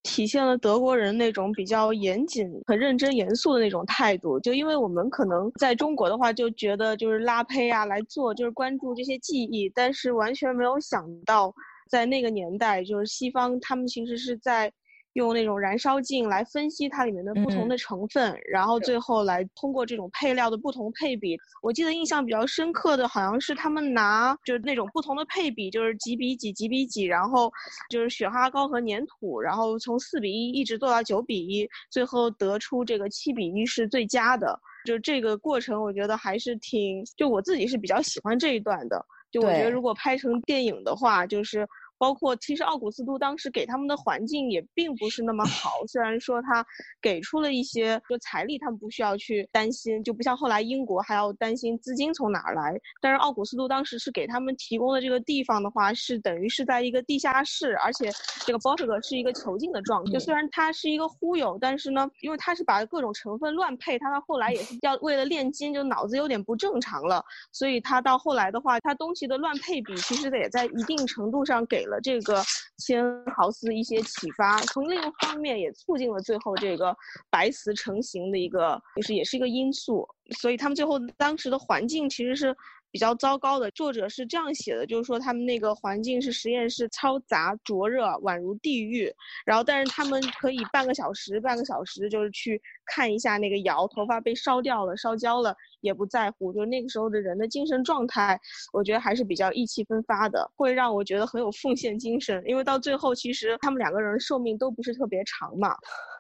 [0.06, 4.40] 体现了德国人那种比较严谨、很认真、严肃的那种态度。
[4.40, 11.54] 就因为我们可能在中国的话，就觉得就是拉胚啊来做，就是关注这些技艺，但是完全没有想到，
[11.90, 14.72] 在那个年代，就是西方他们其实是在。
[15.16, 21.38] 用那种燃烧镜来分析它里面的不同的成分，然后最后来通过这种配料的不同配比。
[21.62, 27.50] 我记得印象比较深刻的好像是他们拿就是那种不同的配比，就是几比几几比几，然后
[27.90, 34.60] 就是雪花膏和粘土，然后从四比一一直做到九比一，最后得出这个七比一是最佳的。
[34.84, 39.04] 就这个过程，我觉得还是挺就我自己是比较喜欢这一段的。
[39.32, 41.66] 就我觉得如果拍成电影的话，就是。
[41.98, 46.66] 包括其实奥古斯都当时给他们的环境也并不是那么好，虽然说他
[47.02, 52.78] 给出了一些就财力，他们不需要去担心，就不像后来英国还要担心资金从哪儿来。
[53.02, 58.12] 但是奥古斯都当时是给他们提供的这个地方的话，是等于是在一个地下室，而且
[58.46, 60.12] 这个 b o t g 是一个囚禁的状态。
[60.12, 71.85] 就虽然他是一个忽悠，但是呢，因为他是把各种成分乱配，他到后来也是要为了炼金，就脑子有点不正常了，所以他到后来的话，他东西的乱配比其实也在一定程度上给。
[71.86, 72.42] 了这个
[72.78, 76.96] 千豪斯一些启发，从另一方面也促进了最后这个
[77.30, 80.08] 白瓷成型的一个，就是也是一个因素。
[80.40, 82.56] 所以他们最后当时的环境其实是。
[82.92, 89.14] 比较糟糕的作者是这样写的，就是说他们那个环境是实验室嘈杂灼热，宛如地狱。
[89.46, 95.54] 然后，但是他们可以半个小时、半个小时，就是去看一下那个窑，头发被烧掉了、烧焦了
[95.86, 96.52] 也不在乎。
[96.52, 98.38] 就是那个时候的人的精神状态，
[98.74, 102.44] 我觉得还是比较意气风发的，会让我觉得很有奉献精神。
[102.46, 105.74] 因为到最后，其实他们两个人寿命都不是特别长嘛。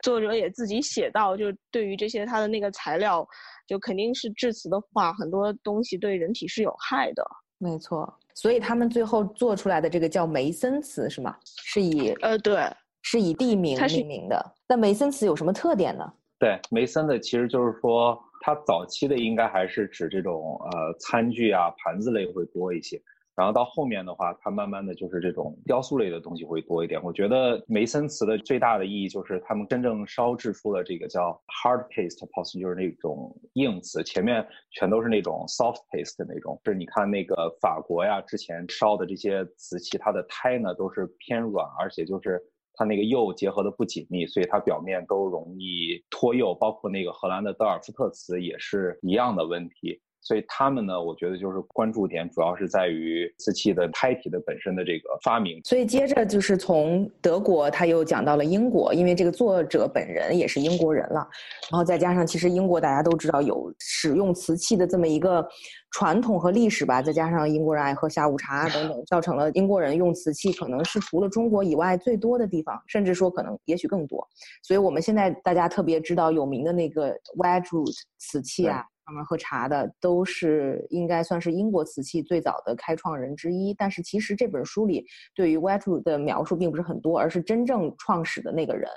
[0.04, 3.28] 作者也自己写到，就对于这些他的那个材料。
[3.68, 7.26] 就肯定是致辞的话，很多东西对人体是有害的。
[7.58, 11.36] 没错，所以他们最后做出来的这个叫梅森瓷是吗？
[11.64, 14.54] 是以呃对，是以地名命名的。
[14.68, 16.14] 那梅森瓷有什么特点呢？
[16.38, 23.02] 对，梅森的其实就是说，它早期的应该还是指这种呃餐具啊、盘子类会多一些。
[23.36, 27.02] 然后到后面的话，它慢慢的就是这种雕塑类的东西会多一点。
[27.04, 36.62] 我觉得梅森瓷的最大的意义就是他们真正烧制出了这个叫 hard paste porcelain，就是那种硬瓷，前面全都是那种 soft paste 的那种。
[36.64, 42.40] 就是你看那个法国呀，之前烧的这些瓷器，它的胎呢都是偏软，而且就是
[42.76, 46.54] 它那个釉结合的不紧密，所以它表面都容易脱釉。
[46.56, 50.02] 包括那个荷兰的德尔夫特瓷也是一样的问题。
[50.26, 55.62] 所以他们呢，我觉得就是关注点主要是在于瓷器的胎体的本身的这个发明。
[55.64, 61.28] 所以接着就是从德国，他又讲到了英国，因为这个作者本人也是英国人了。
[61.72, 65.48] 然后再加上，其实英国大家都知道有使用瓷器的这么一个
[65.92, 67.04] 传统和历史吧。
[67.04, 74.28] 再加上英国人爱喝下午茶等等，造成了英国人用瓷器可能是除了中国以外最多的地方，甚至说可能也许更多。
[74.64, 78.84] 所以我们现在大家特别知道有名的那个 Wedgwood 瓷器啊。
[79.06, 88.90] 上面喝茶的都是应该算是英国瓷器最早的开创人之一，但是其实这本书里对于 Whetwood 的描述并不是很多，而是真正创始的那个人，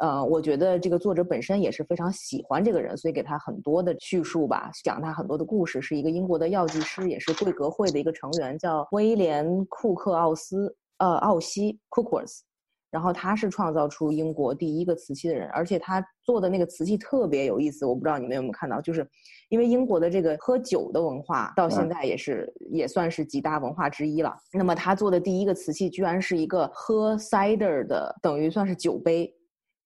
[0.00, 5.82] 呃，我觉得这个作者本身也是非常喜欢这个人，所以给他很多的叙述吧，讲他很多的故事。
[5.82, 12.40] 是一个英国的药剂师，也是贵格会的一个成员，叫威廉·库克奥斯，呃，奥西 （Cookworth）。
[12.92, 17.86] 然后他是创造出英国第一个瓷器的人，而且他做的那个瓷器特别有意思。
[17.86, 19.08] 我不知道你们有没有看到，就是
[19.48, 24.36] 因为英国的这个喝酒的文化到现在也是也算是几大文化之一了。
[24.52, 29.34] 那么他做的第一个瓷器居然是一个喝 cider 的，等于算是酒杯。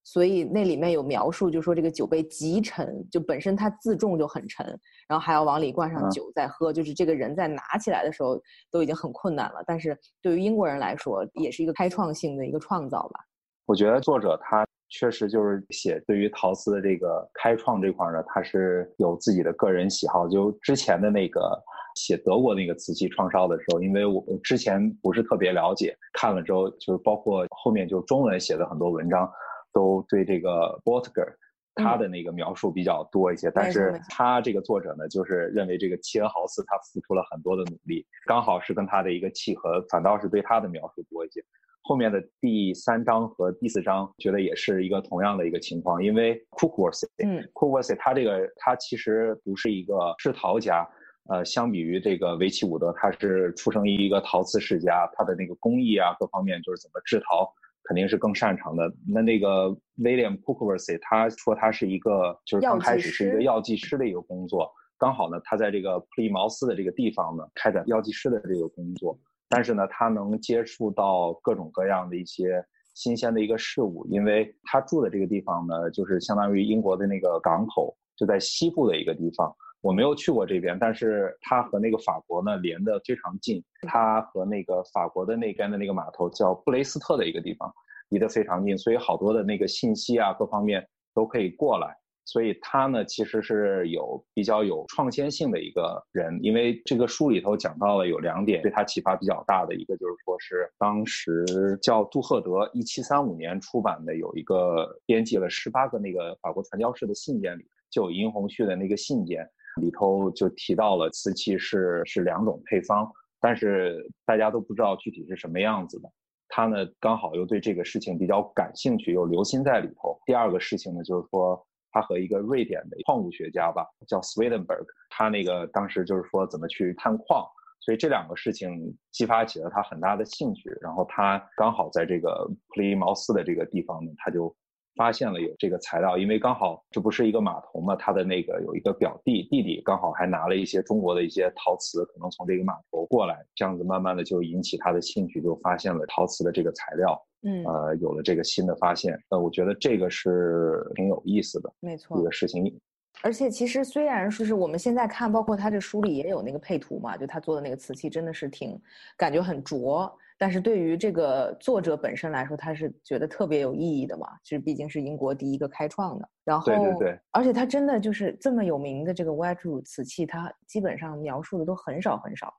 [0.06, 4.64] 所以那里面有描述，就说这个酒杯极沉，就本身它自重就很沉，
[5.08, 8.40] 然后还要往里灌上酒再喝，就是这个人在拿起来的时候
[8.70, 9.64] 都已经很困难了。
[9.66, 13.18] 但是对于英国人来说，也是一个开创性的一个创造吧。
[13.66, 20.28] 我觉得作者他确实就是写对于陶瓷的这个开创这块呢，他是有自己的个人喜好。
[20.28, 21.60] 就之前的那个
[21.96, 29.28] 写德国那个瓷器创烧的时候，因为我之前不是特别了解，看了之后就是包括后面就中文写的很多文章。
[29.76, 31.28] 都对这个 b o t g e r
[31.74, 41.44] 他的那个描述比较多一些，但是他这个作者呢，就是认为这个齐恩豪斯他付出了很多的努力，刚好是跟他的一个契合，反倒是对他的描述多一些。
[41.82, 50.88] 后面的第三章和第四章，觉得也是一个同样的一个情况，因为 Cookworth，嗯，Cookworth 他这个他其实不是一个制陶家，
[51.28, 57.52] 呃，相比于这个维奇伍德，他是出生于一个陶瓷世家，他的那个工艺啊各方面就是怎么制陶。
[57.86, 58.92] 肯定是更擅长的。
[59.06, 59.68] 那那个
[59.98, 64.70] William Cookworth，他说他是一个，就是刚开始是一个药剂师的一个工作。
[64.98, 69.18] 刚好呢，他在这个普利茅斯的这个地方呢，开展药剂师的这个工作。
[69.48, 72.64] 但是呢，他能接触到各种各样的一些
[72.94, 79.54] 新鲜的一个事物，因为他住的这个地方呢，就是相当于英国的那个港口，就在西部的一个地方。
[79.86, 87.72] 我没有去过这边，但是它和那个法国呢连得非常近，它和那个法国的那边的那个码头叫布雷斯特的一个地方
[88.08, 90.84] 离得非常近，所以好多的那个信息啊各方面
[91.14, 91.96] 都可以过来。
[92.24, 101.44] 所以他呢其实是有比较有创先性的一个人，因为这个书里头讲到了有两点对他启发比较大的，一个就是说是当时
[101.80, 109.48] 叫杜赫德一七三五年出版的有一个编辑了十八个那个法国传教士的信件里就有殷红旭的那个信件。
[109.80, 113.10] 里头就提到了瓷器是是两种配方，
[113.40, 116.10] 但是大家都不知道具体是什么样子的。
[116.48, 120.18] 他呢刚好又对这个事情比较感兴趣，又留心在里头。
[120.24, 121.60] 第二个事情呢，就是说
[121.90, 127.46] 他和一个瑞典的矿物学家吧，叫 Swedenberg，他那个当时就是说怎么去探矿，
[127.80, 130.70] 所以这两个事情激发起了他很大的兴趣。
[130.80, 134.54] 然后他刚好在这个普利茅斯的这个地方呢，他就。
[134.96, 152.74] 发现了有这个材料，因为刚好这不是一个码头嘛，他的那个有一个表弟弟弟刚好还拿了一些中国的一些陶瓷，可能从这个码头过来，这样子慢慢的就引起他的兴趣，就发现了陶瓷的这个材料，嗯，呃，有了这个新的发现，呃，我觉得这个是挺有意思的，没错，这个事情。
[153.22, 158.80] 而且其实虽然说是我们现在看，包括他这书里也有那个配图嘛，就他做的那个瓷器真的是挺
[159.16, 160.10] 感觉很拙。
[160.38, 166.28] 但是对于这个作者本身来说，他是觉得特别有意义的嘛，其实毕竟是英国第一个开创的。
[166.44, 172.52] 然后，对对对，而且他真的就是这么有名的这个 White 瓷器，他基本上描述的都很少很少。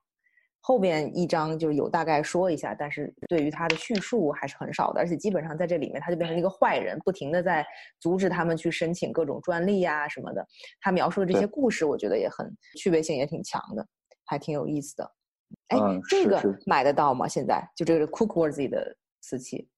[0.60, 5.00] 后边一章就有大概说一下，但是对于他的叙述还是很少的。
[5.00, 7.64] 而且基本上在这里面，他就变成一个坏人，不停的在
[8.00, 10.44] 阻止他们去申请各种专利呀什么的。
[10.80, 13.86] 他描述的这些故事，我觉得也很趣味性也挺强的，
[14.26, 15.10] 还挺有意思的。
[15.68, 17.28] 哎，这个买得到吗？
[17.28, 19.68] 现在就这个 Cookworthy 的瓷器，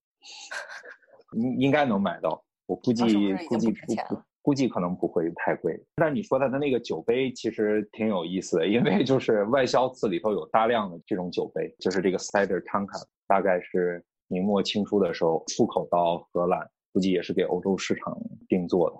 [1.33, 2.43] 应应该能买到。
[2.65, 3.03] 我估计
[3.47, 5.77] 估计不估计可能不会太贵。
[5.95, 18.17] 但你说它的那个酒杯其实挺有意思的，因为就是外销瓷里头有大量的这种酒杯，就是这个 Cider Tanka，大概是明末清初的时候出口到荷兰，估计也是给欧洲市场
[18.47, 18.95] 定做的。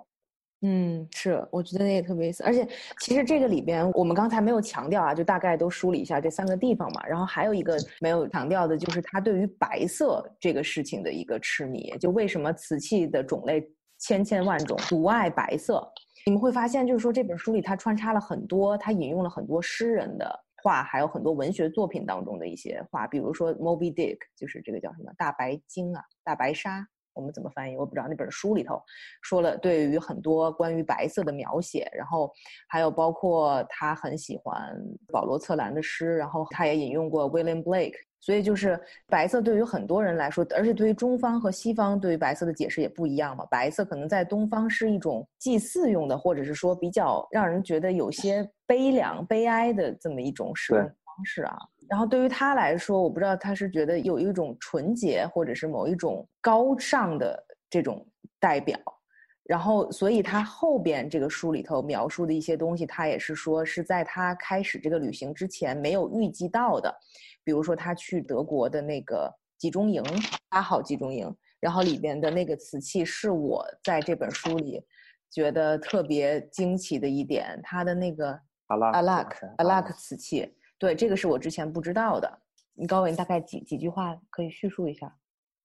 [0.64, 2.44] 嗯，是，我觉得那也特别意思。
[2.44, 2.66] 而且，
[3.00, 7.04] 其实这个里边我们刚才没有强调啊，就大概都梳理一下这三个地方嘛。
[7.04, 11.92] 然后还有一个没有强调的，就是他对于白色这个事情的一个痴迷。
[11.98, 15.84] 就为什么瓷器的种类千千万种，独爱白色？
[16.24, 20.32] 你们会发现，就是说这本书里他穿插了很多，他引用了很多诗人的
[20.62, 26.86] 话，还有很多文学作品当中的一些话，比如说 Moby Dick，就是这个叫什么大白鲸啊，大白鲨。
[27.14, 27.76] 我们怎么翻译？
[27.76, 28.06] 我不知道。
[28.08, 28.80] 那本书里头
[29.22, 32.32] 说了对于很多关于白色的描写，然后
[32.68, 34.76] 还有包括他很喜欢
[35.12, 37.94] 保罗·策兰的诗，然后他也引用过 William Blake。
[38.24, 43.44] 所以就是白色对于很多人来说，而且对于中方和西方对于白色的解释也不一样嘛。
[43.50, 51.56] 白色可能在东方是一种祭祀用的，或者是说比较让人觉得有些悲凉、悲哀的这么一种使用方式啊。
[51.88, 58.06] 然后对于他来说，我不知道他是觉得有一种纯洁，或者是某一种高尚的这种
[58.40, 58.78] 代表。
[59.44, 66.94] 然后，所以他后边这个书里头描述的一些东西，他也是说是在他开始这个旅行之前没有预计到的。
[67.42, 70.02] 比如说，他去德国的那个集中营，
[70.48, 74.80] 八号集中营，然后里边的那个瓷器是我在这本书里
[75.28, 78.38] 觉得特别惊奇的一点，他的那个
[78.68, 82.28] 阿拉阿拉克阿拉克瓷器，对，这个是我之前不知道的。
[82.74, 85.16] 你高伟大概几几句话可以叙述一下？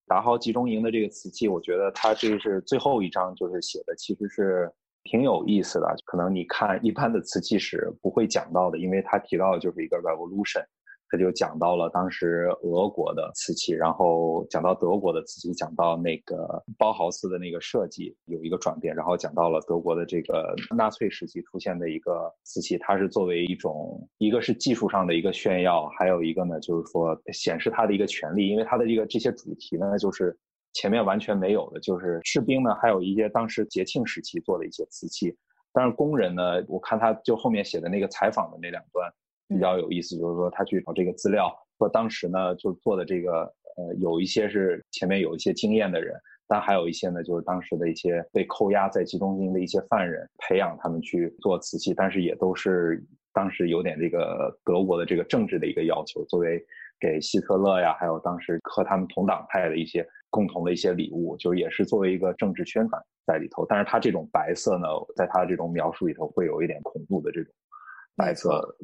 [0.05, 4.71] 达豪集中营的这个瓷器，我觉得它这是最后一章，就是写的其实是
[5.05, 5.87] 挺有意思的。
[6.05, 10.63] 可能你看一般的瓷器史不会讲到的，因为它提到的就是一个 revolution。
[11.09, 30.37] 他就讲到了当时俄国的瓷器，然后讲到德国的瓷器，讲到那个包豪斯的那个设计有一个转变，然后讲到了德国的这个纳粹时期出现的一个瓷器，它是作为一种一个是技术上的一个炫耀，还有一个呢就是说显示他的一个权利，因为他的这个这些主题呢就是
[30.73, 35.33] 前面完全没有的，就是士兵呢还有一些当时节庆时期做的一些瓷器，
[35.71, 39.09] 但是工人呢，我看他就后面写的那个采访的那两段。
[39.47, 43.31] 比较有意思，就是说他去找这个资料，说当时呢就做的这个，
[43.77, 46.15] 呃，有一些是前面有一些经验的人，
[46.47, 56.63] 但还有一些呢就是当时的一些被扣押在集中营的一些犯人，培养他们去做瓷器，但是也都是当时有点这个德国的这个政治的一个要求，作为
[56.99, 63.65] 给希特勒呀，还有当时和他们同党派的一些共同的一些礼物，就是也是作为一个政治宣传在里头。
[63.65, 67.53] 但是他这种白色呢，在他的这种描述里头会有一点恐怖的这种
[68.15, 68.75] 白色。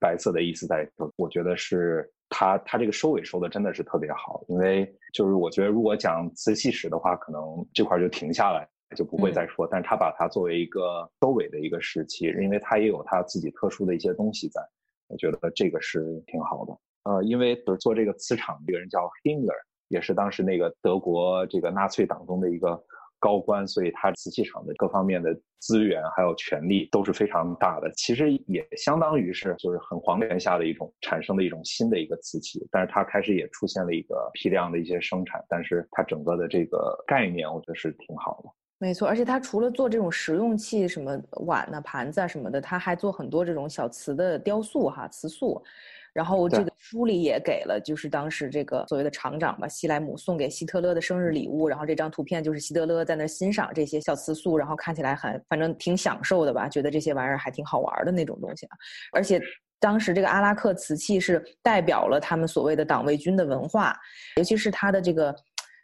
[0.00, 14.60] 白色的意思在，我觉得是他他这个收尾收的真的是特别好，因为就是我觉得如果讲瓷器史的话，可能这块就停下来就不会再说，但是他把它作为一个收尾的一个时期，因为他也有他自己特殊的一些东西在，
[15.08, 16.78] 我觉得这个是挺好的。
[17.04, 19.54] 呃，因为就是做这个磁场这个人叫 Himmler，
[19.88, 22.82] 也是当时那个德国这个纳粹党中的一个。
[23.18, 27.90] 高官，所以他瓷器厂的各方面的资源还有权力都是非常大的。
[27.96, 38.50] 其实也相当于是就是很皇权下的一种产生的一种新的一个瓷器，但是它开始也出现了一个批量的一些生产，但是它整个的这个概念，我觉得是挺好的。
[38.80, 45.60] 没错，而且它除了做这种实用器，什么碗呢、盘子啊什么的，它还做很多这种小瓷的雕塑哈，瓷塑。
[46.14, 51.68] 然后这个书里也给了，就是当时这个所谓的厂长吧，希莱姆送给希特勒的生日礼物。
[51.68, 58.76] 然后这张图片就是希特勒在那欣赏这些小瓷塑，然后看起来很反正挺享受的吧，觉得这些玩意儿还挺好玩的那种东西啊。
[59.12, 59.40] 而且
[59.78, 63.96] 当时这个阿拉克瓷器是代表了他们所谓的党卫军的文化，
[64.36, 65.32] 尤其是它的这个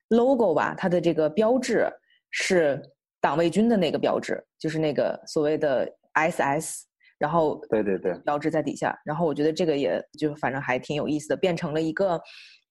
[0.09, 1.87] logo 吧，它的这个标志
[2.31, 2.83] 是
[3.21, 6.87] 党卫军的那个标志，就是那个所谓的 SS。
[7.25, 8.95] 然后，对对对，标志在底下。
[9.03, 12.21] 然后我觉得这个也就反正还挺有意思的，变成了一个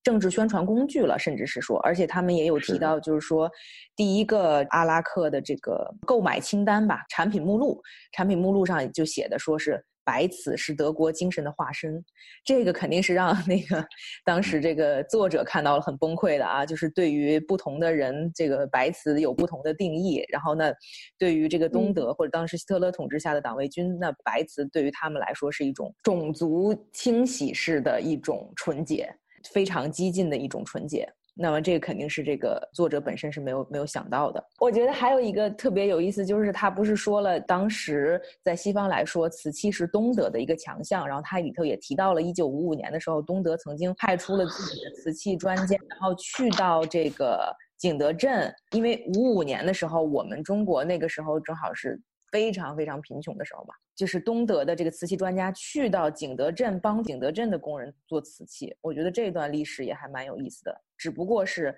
[0.04, 3.50] 政治宣传工具了，甚至是说，而且他们也有提到，就是说，
[3.96, 7.82] 第一个阿拉克的这个购买清单吧，产品目录，
[8.12, 9.84] 产品目录上就写的说是。
[10.04, 12.04] 白瓷是德国精神的化身，
[12.44, 13.86] 这个肯定是让那个
[14.26, 16.66] 当时这个作者看到了很崩溃的啊！
[16.66, 20.24] 就是对于不同的人，这个白瓷有不同的定义。
[20.30, 20.72] 然后呢，
[21.18, 29.14] 对于这个东德或者当时希特勒统治下的党卫军，那白瓷对于他们来说是一种种族清洗式的一种纯洁，
[29.52, 31.08] 非常激进的一种纯洁。
[31.36, 34.44] 那么这个肯定是这个作者本身是没有没有想到的。
[34.60, 41.08] 我觉得还有一个特别有意思，就是他不是说了，当时在西方来说，瓷器是东德的一个强项。
[41.08, 52.00] 然后他里头也提到了，一九五五年的时候，东德曾经派出了自己的瓷器专家，然后去到这个景德镇，因为五五年的时候，我们中国那个时候正好是。
[52.34, 60.82] 非常非常贫穷的时候吧，就是东德的这个瓷器专家去到景德镇帮景德镇的工人做瓷器，我觉得这段历史也还蛮有意思的。
[60.98, 61.78] 只不过是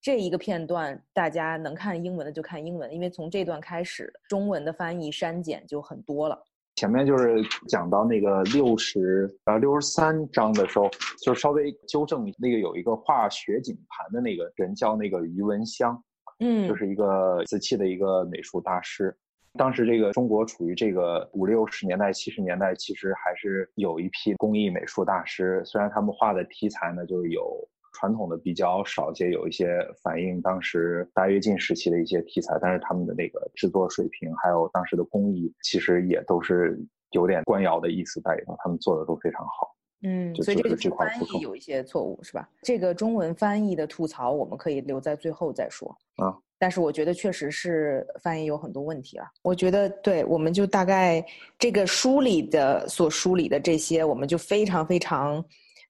[0.00, 6.36] 这一个片段，大家能看英文的就看英文，因为从这段开始，中文的翻译删减就很多了。
[6.74, 10.90] 前面就是讲到那个六十呃六十三章的时候，
[11.22, 16.02] 就稍微纠正那个有一个画雪景盘的那个人叫那个余文香，
[16.40, 19.16] 嗯，就是一个瓷器的一个美术大师。
[19.58, 25.62] 当时这个中国处于这个五六十年代、七十年代，其实还是有一批工艺美术大师。
[25.64, 38.56] 虽然他们画的题材呢，就是有传统的比较少些，有一些反映当时大跃进时期的一些题材，但是他们的那个制作水平，还有当时的工艺，其实也都是有点官窑的意思在里头。
[38.58, 39.76] 他们做的都非常好。
[40.04, 42.48] 嗯，所以这个翻译有一些错误，是吧？
[42.62, 45.94] 这个中文翻译的吐槽，我们可以留在最后再说。
[46.16, 46.34] 啊。
[46.62, 49.26] 但是我觉得确实是翻译有很多问题啊。
[49.42, 51.20] 我觉得对，我们就大概
[51.58, 55.44] 这个书里的所梳理的这些，我们就非常非常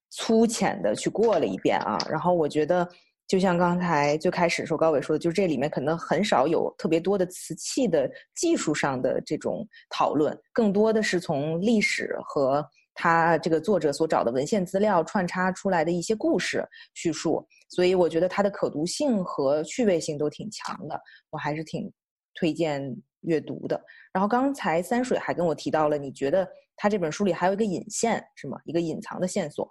[0.09, 1.99] 粗浅的去过了一遍啊。
[2.09, 2.89] 然后我觉得
[3.29, 16.64] 就像刚才最开始说高伟说的，就是这里面可能很少有特别多的瓷器的技术上的这种讨论，更多的是从历史和他这个作者所找的文献资料串插出来的一些故事
[16.95, 17.47] 叙述。
[17.68, 21.90] 所以我觉得它的可读性和趣味性都挺强的，我还是挺
[22.34, 23.82] 推荐阅读的。
[24.12, 28.59] 然后刚才三水还跟我提到了，你觉得他这本书里还有一个引线是吗？
[28.64, 29.66] 一个隐藏的线索。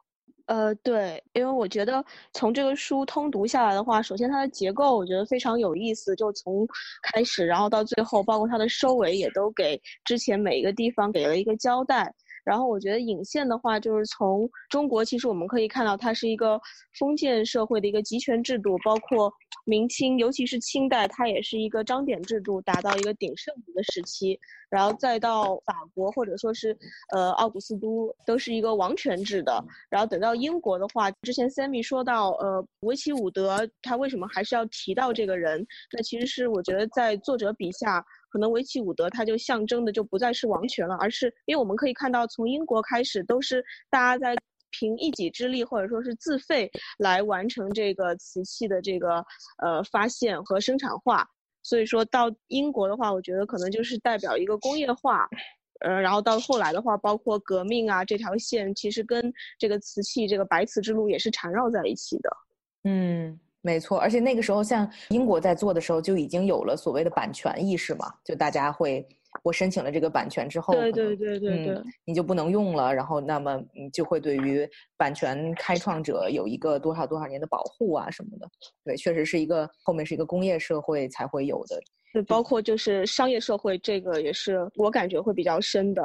[0.48, 2.04] 呃，对，因为我觉得
[2.34, 6.68] 从这个书通读下来的话，首先它的结构我觉得非常有意思，就从
[7.04, 12.12] 开始然后到最后，包括它的收尾也都给之前每一个地方给了一个交代。
[12.44, 16.60] 然后我觉得引线的话，就是从中国，其实我们可以看到它是一个
[16.98, 19.32] 封建社会的一个集权制度，包括
[19.66, 24.40] 明清，尤其是清代，它也是一个章典制度达到一个鼎盛的时期。
[24.70, 26.76] 然后再到法国或者说是
[27.14, 29.62] 呃奥古斯都，都是一个王权制的。
[29.90, 35.68] 然后等到英国的话，之前 Sammy 说到呃维奇伍德，他为什么还是要提到这个人？
[35.92, 38.04] 那其实是我觉得在作者笔下。
[38.32, 44.36] 可能维奇伍德他就象征的就不再是王权了，而是因为我们可以看到，从英国开始都是大家在
[44.72, 49.24] 凭一己之力或者说是自费来完成这个瓷器的这个
[49.62, 51.28] 呃发现和生产化。
[51.62, 55.28] 所以说到英国的话，我觉得可能就是代表一个工业化，
[55.82, 62.30] 呃，然后到后来的话，包括革命啊这条线，其实跟这个瓷器这个白瓷之路也是缠绕在一起的。
[62.86, 63.40] 嗯。
[63.62, 69.08] 没错，而且那个时候，像英国在做的时候，就已经有了所谓的版权意识嘛，就大家会，
[69.44, 73.62] 我申请了这个版权之后，对对对对对，你就不能用了，然后那么
[73.94, 78.50] 就会对于版权开创者有一个多少多少年的保护啊什么的，
[78.84, 81.80] 对，确实是一个后面是一个工业社会才会有的。
[82.14, 86.02] 对，包括就是商业社会，这个也是我感觉会比较深的，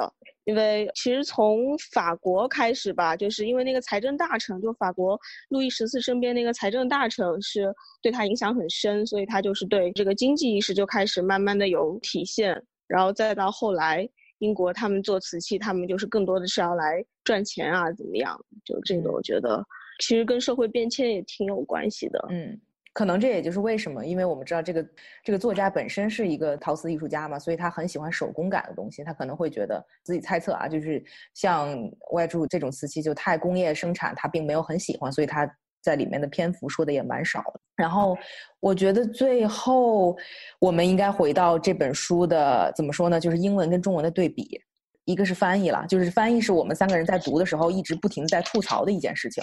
[0.47, 5.19] 因为其实从法国开始吧，就是因为那个财政大臣，就法国
[5.49, 7.69] 路易十四身边那个财政大臣是
[8.01, 14.07] 对他影响很深，所以他就是对这个经济意识就开始慢慢的有体现，然后再到后来
[14.39, 18.39] 英国他们做瓷器，他们就是更多的是要来赚钱啊，怎么样？
[18.63, 19.61] 就这个我觉得
[19.99, 22.57] 其实跟社会变迁也挺有关系的，嗯。
[22.97, 24.83] 可能这也就是为什么，因为我们知道这个
[25.23, 29.03] 这个作家本身是一个陶瓷艺术家嘛，所以他很喜欢手工感的东西。
[29.03, 31.03] 他可能会觉得自己猜测啊，就是
[31.35, 31.77] 像
[32.13, 35.47] 外注这种瓷器就太工业生产，他并没有很喜欢，所以他
[35.79, 37.43] 在里面的篇幅说的也蛮少。
[37.75, 38.17] 然后
[38.59, 40.17] 我觉得最后
[40.59, 43.19] 我们应该回到这本书的怎么说呢？
[43.19, 44.59] 就是英文跟中文的对比。
[45.05, 49.41] 一个是翻译了，就是翻译是我们三个人在读的时候一直不停在吐槽的一件事情，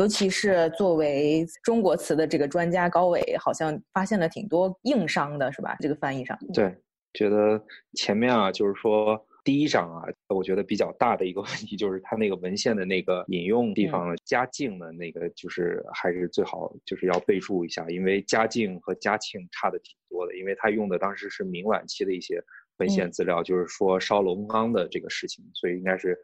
[0.00, 5.76] 尤其是作为中国词的这个专家高伟，好像发现了挺多硬伤的，是吧？
[5.78, 6.74] 这个翻译上，对，
[7.12, 22.42] 觉得前面啊，就是说第一章啊，我觉得比较大的一个问题就是他那个文献的那个引用地方嘉靖的那个，就是还是最好就是要备注一下，因为嘉靖和嘉庆差的挺多的，因为他用的当时是明晚期的一些。
[22.78, 26.18] 文献资料就是说烧龙缸的这个事情，所以应该是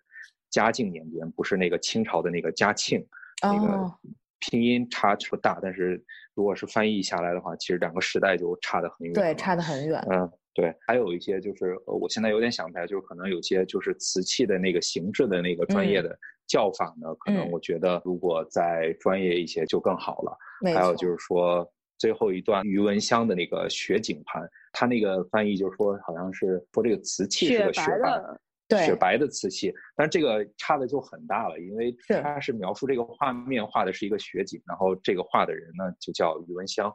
[0.49, 3.07] 嘉靖年间，不是那个清朝的那个嘉庆。
[3.43, 3.93] 那个
[4.41, 6.03] 拼音差不大，但是
[6.35, 9.13] 如果是翻译下来的话，其实两个时代就差得很远。
[9.13, 10.01] 对，差得很远。
[10.11, 10.75] 嗯，对。
[10.87, 20.39] 还有一些就是，我现在有点想不来，就是可能有些就是瓷器的那个形制的那个专业的叫法呢，可能我觉得如果再专业一些就更好了。
[20.75, 21.71] 还有就是说。
[21.99, 28.39] 最后一段余文香的那个雪景盘，他那个翻译就是说，好像是说这个瓷器是个雪白，对，
[28.71, 36.93] 雪白的瓷器，但这个差的就很大了，因为它是描述这个画面画的是一个雪景，然后这个画的人呢就叫余文香，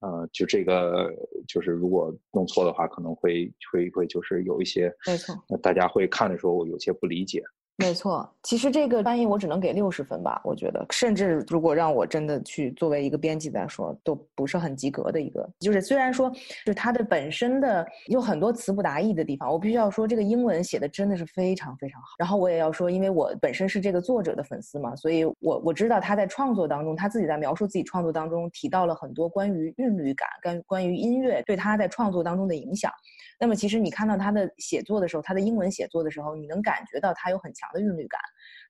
[0.00, 1.10] 呃，就这个
[1.48, 7.42] 就是如果弄错的话，可能会会会就是有一些，没错，大家会看的时候我有些不理解。
[7.78, 15.46] 没错，其实这个翻译我只能给六十分吧，我觉得，甚至如果让我真的去作为一个编辑来说，都不是很及格的一个。
[15.60, 22.08] 就是虽然说，就是它的本身的有很多词不达意的地方，我必须要说，这个英文写的真的是非常非常好。
[22.18, 32.90] 然后我也要说，因为我本身是这个作者的粉丝嘛，所以我我知道他在创作当中，他自己在描述自己创作当中提到了很多关于韵律感、跟关于音乐对他在创作当中的影响。
[33.38, 38.20] 那么其实你看到他的写作的时候，他的英文写作的时候，你能感觉到他有很强的韵律感，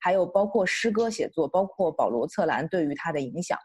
[0.01, 3.57] 还有包括诗歌写作，包括保罗策兰对于他的影响。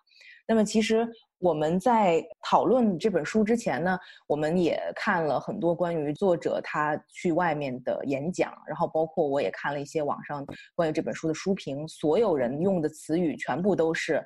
[0.49, 1.09] 那么其实
[1.39, 14.23] 我们在讨论这本书之前呢，我们也看了很多关于作者他去外面的演讲，然后包括我也看了一些网上关于这本书的书评，所有人用的词语全部都是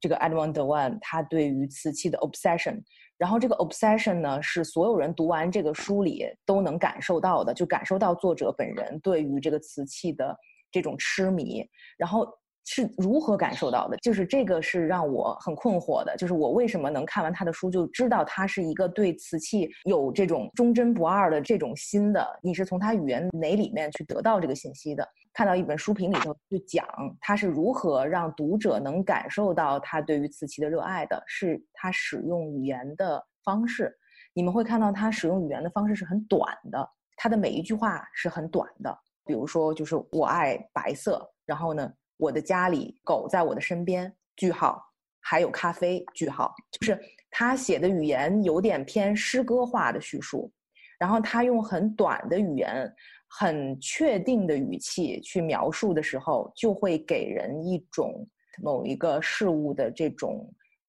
[0.00, 2.80] 这个 Edmond de 他对于瓷器的 obsession。
[3.20, 10.34] 然后这个 obsession 呢，是所有人读完这个书里都能感受到的，就感受到作者本人对于这个瓷器的
[10.72, 11.62] 这种痴迷。
[11.98, 12.26] 然后
[12.64, 13.96] 是如何感受到的？
[13.98, 16.16] 就是这个是让我很困惑的。
[16.16, 22.24] 就是我为什么能看完他的书就知道他是一个对瓷器有这种忠贞不二的这种心的？
[22.42, 25.06] 你是从他语言哪里面去得到这个信息的？
[25.32, 26.86] 看到一本书评里头就讲
[27.20, 33.96] 他是如何让读者能感受到他对于瓷器的热爱的，是他使用语言的方式。
[34.32, 38.96] 你们会看到他使用语言的方式是很短的，他的每一句话是很短的。
[39.24, 41.92] 比如说，就是我爱白色，然后呢？
[42.20, 44.14] 我的家里，狗在我的身边。
[44.36, 44.82] 句号，
[45.20, 46.04] 还有咖啡。
[46.14, 47.00] 句号，就是
[47.30, 50.52] 他写的语言有点偏诗歌化的叙述，
[50.98, 52.90] 然后他用很短的语言、
[53.26, 58.26] 很确定的语气去描述的时候，就会给人一种
[58.62, 60.46] 某一个事物的这种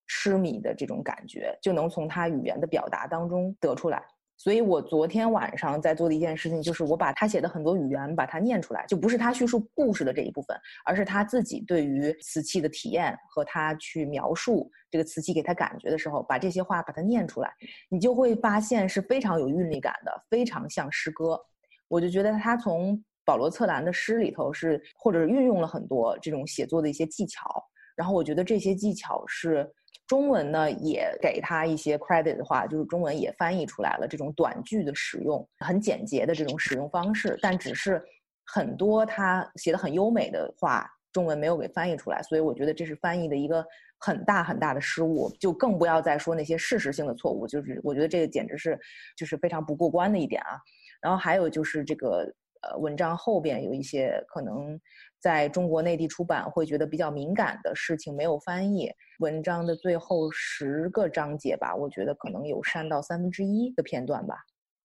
[0.08, 4.04] 痴迷的这种感觉，就能从他语言的表达当中得出来。
[4.42, 17.54] 所以我昨天晚上在做的一件事情，就是我把他写的很多语言把它念出来，就不是他叙述故事的这一部分，而是他自己对于瓷器的体验和他去描述这个瓷器给他感觉的时候，把这些话把它念出来，
[17.88, 21.39] 你就会发现是非常有韵律感的，非常像诗歌。
[21.88, 27.64] 我就觉得他从保罗策兰的诗里头是，或者运用了很多这种写作的一些技巧，
[27.96, 29.72] 然后我觉得这些技巧是。
[30.12, 37.39] 中文呢也给他一些 credit 的话，就是中文也翻译出来了这种短句的使用，很简洁的这种使用方式。
[37.41, 38.03] 但只是
[38.45, 43.66] 很多他写的很优美的话，中文没有给翻译出来，所以我觉得这是翻译的一个
[43.99, 45.34] 很大很大的失误。
[45.39, 48.78] 就更不要再说那些事实性的错误，就是我觉得这个简直是
[49.16, 50.59] 就是非常不过关的一点啊。
[51.01, 52.30] 然后还有就是这个
[52.64, 54.78] 呃文章后边有一些可能。
[55.22, 58.91] 在中国内地出版会觉得比较敏感的事情没有翻译
[59.22, 64.36] 文章的最后十个章节吧，我觉得可能有删到三分之一的片段吧，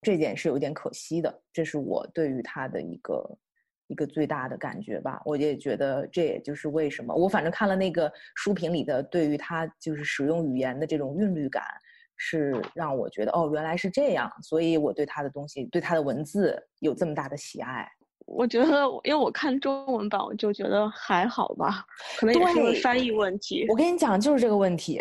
[0.03, 1.43] 这点是有点可惜的。
[1.55, 3.39] 这是我对于他的一个
[3.87, 5.22] 一个最大的感觉吧。
[5.24, 11.64] 我也觉得这也就是为什么我反正看了那个书评里的对于他就是使用语言的这种韵律感，
[12.18, 17.91] 是让我觉得哦原来是这样，所以我对他的东西对他的文字有这么大的喜爱。
[18.27, 21.87] 我觉得，因为我看中文版，我就觉得还好吧，
[22.18, 23.64] 可能也是翻译问题。
[23.68, 25.01] 我跟你讲，就是这个问题，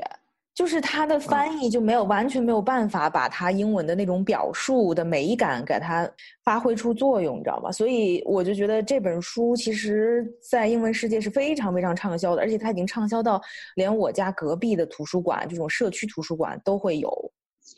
[0.54, 6.10] 就是它的翻译就没有完全没有办法把它英文的那种表述的美感给它
[6.44, 7.72] 发挥出作用，你知道吗？
[7.72, 13.42] 所以我就觉得这本书其实在英文世界是非常非常畅销的，而且它已经畅销到
[13.76, 17.32] 连我家隔壁的图书馆这种社区图书馆都会有。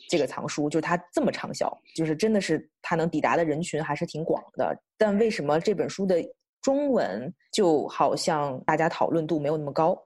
[0.08, 4.74] 这个藏书就是它这么畅销，就是真的是它能抵达的人群还是挺广的。
[4.96, 6.16] 但为什么这本书的
[6.62, 9.96] 中文就好像大家讨论度没有那么高？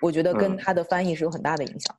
[0.00, 1.96] 我觉得跟它的翻译是有很大的影响。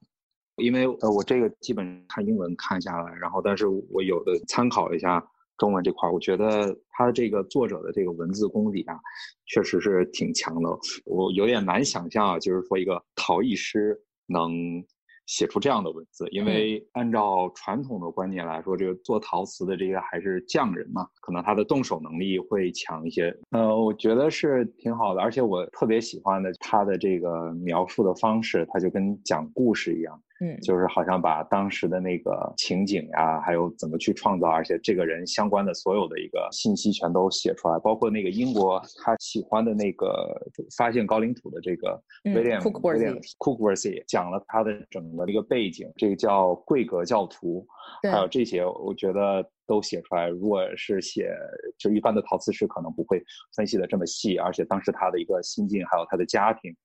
[0.57, 5.25] 因为呃，我这个基本看英文看下来，然后但是我有的参考一下
[5.57, 8.99] 中文这块儿，我觉得他这个作者的这个文字功底啊，
[9.45, 10.69] 确实是挺强的。
[11.05, 14.51] 我有点难想象啊，就是说一个陶艺师能。
[15.25, 23.35] 写出这样的文字，因为按照传统的观念来说，这个做陶瓷的这些还是匠人嘛，可能他的动手能力会强一些。
[23.51, 30.21] 呃，我觉得是挺好的，而且我特别喜欢的他的这个描述的方式，他就跟讲故事一样。
[30.41, 42.59] 嗯，就是好像把当时的那个情景呀，还有怎么去创造，而且这个人相关的所有的一个信息全都写出来，包括那个英国他喜欢的那个发现高岭土的这个 William
[43.37, 47.65] Cookworthy，讲了他的整个一个背景，这个叫贵格教徒，
[48.11, 50.27] 还有这些，我觉得都写出来。
[50.27, 51.31] 如果是写
[51.77, 53.23] 就一般的陶瓷师可能不会
[53.55, 56.75] 分析的这么细，而且当时他的一个心境，还有他的家庭，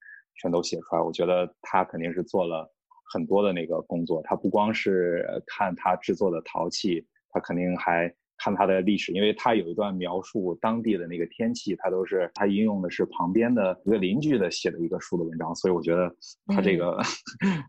[0.41, 1.03] 全都写出来。
[1.03, 2.73] 我觉得他肯定是做了。
[3.11, 16.09] 很多的那个工作，他不光是看他制作的陶器，他肯定还看他的历史，因为他有一段描述当地的那个天气，他都是他应用的是旁边的一个邻居的写的一个书的文章，所以我觉得
[16.47, 16.97] 他这个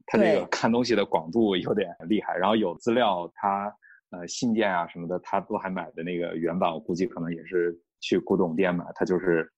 [0.06, 2.38] 他这个看东西的广度有点厉害。
[2.38, 3.74] 然后有资料，他
[4.12, 9.52] 呃信件啊什么的，他都还买的那个原版，我估计可能也是去古董店买，他就是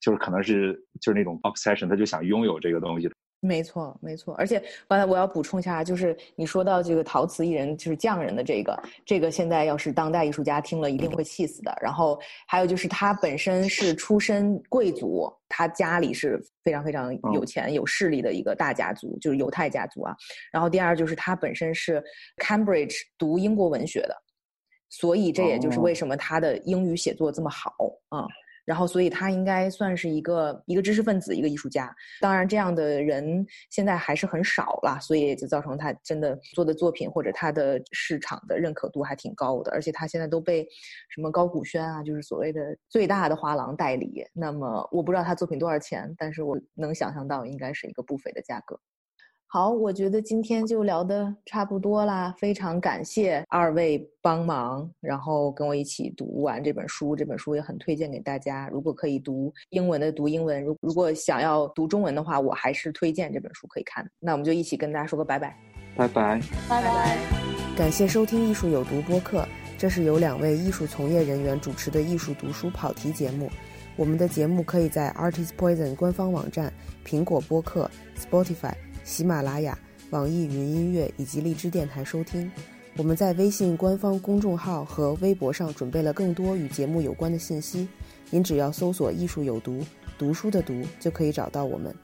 [0.00, 3.10] 就是可能是就是那种 obsession，他就想拥有这个东西。
[3.44, 11.76] 没错，没错，而且刚才我要补充一下，就是你说到这个陶瓷艺人，就是匠人的这个，这个现在要是当代艺术家听了一定会气死的。
[11.82, 12.16] 然后
[12.46, 20.14] 还有就是他本身是出身贵族，他家里是非常非常有钱有势力的一个大家族，就是犹太家族啊。
[20.52, 22.00] 然后第二就是他本身是
[22.36, 24.16] Cambridge 读英国文学的，
[24.88, 27.72] 所以这也就是为什么他的英语写作这么好
[28.10, 28.24] 啊。
[28.64, 31.94] 然后，所以他应该算是一个一个知识分子，一个艺术家。
[32.20, 39.72] 当然，这样的人现在还是很少了，所以就造成他真的做的作品或者他的市场的认可度还挺高的。
[39.72, 40.66] 而且他现在都被
[41.08, 44.24] 什么高古轩啊，就是所谓的最大的画廊代理。
[44.32, 48.78] 那么我不知道他作品多少钱，但是我能想象到应该是一个不菲的价格。
[49.54, 57.14] 好，我觉得今天就聊的差不多啦，非常感谢二位帮忙，然后跟我一起读完这本书。
[57.14, 64.10] 这本书也很推荐给大家，如果可以读英文的读英文，如如果想要读中文的话，我还是推荐这本书可以看。
[64.18, 65.54] 那我们就一起跟大家说个拜拜，
[65.98, 67.18] 拜拜，拜拜。
[67.76, 69.46] 感谢收听《艺术有毒》播客，
[69.76, 73.50] 这是由两位艺术从业人员主持的艺术读书跑题节目。
[73.96, 76.72] 我们的节目可以在 Artist Poison 官方网站、
[77.04, 78.72] 苹果播客、Spotify。
[79.04, 79.78] 喜马拉雅、
[80.10, 82.50] 网易云音乐以及荔枝电台收听。
[82.96, 87.88] 我们在微信官方公众号和微博上准备了更多与节目有关的信息，
[88.30, 89.80] 您只要搜索“艺术有毒”，
[90.18, 91.94] 读书的“读”就可以找到我们。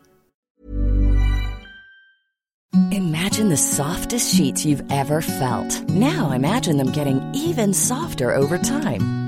[2.90, 5.82] Imagine the softest sheets you've ever felt.
[5.88, 9.27] Now imagine them getting even softer over time.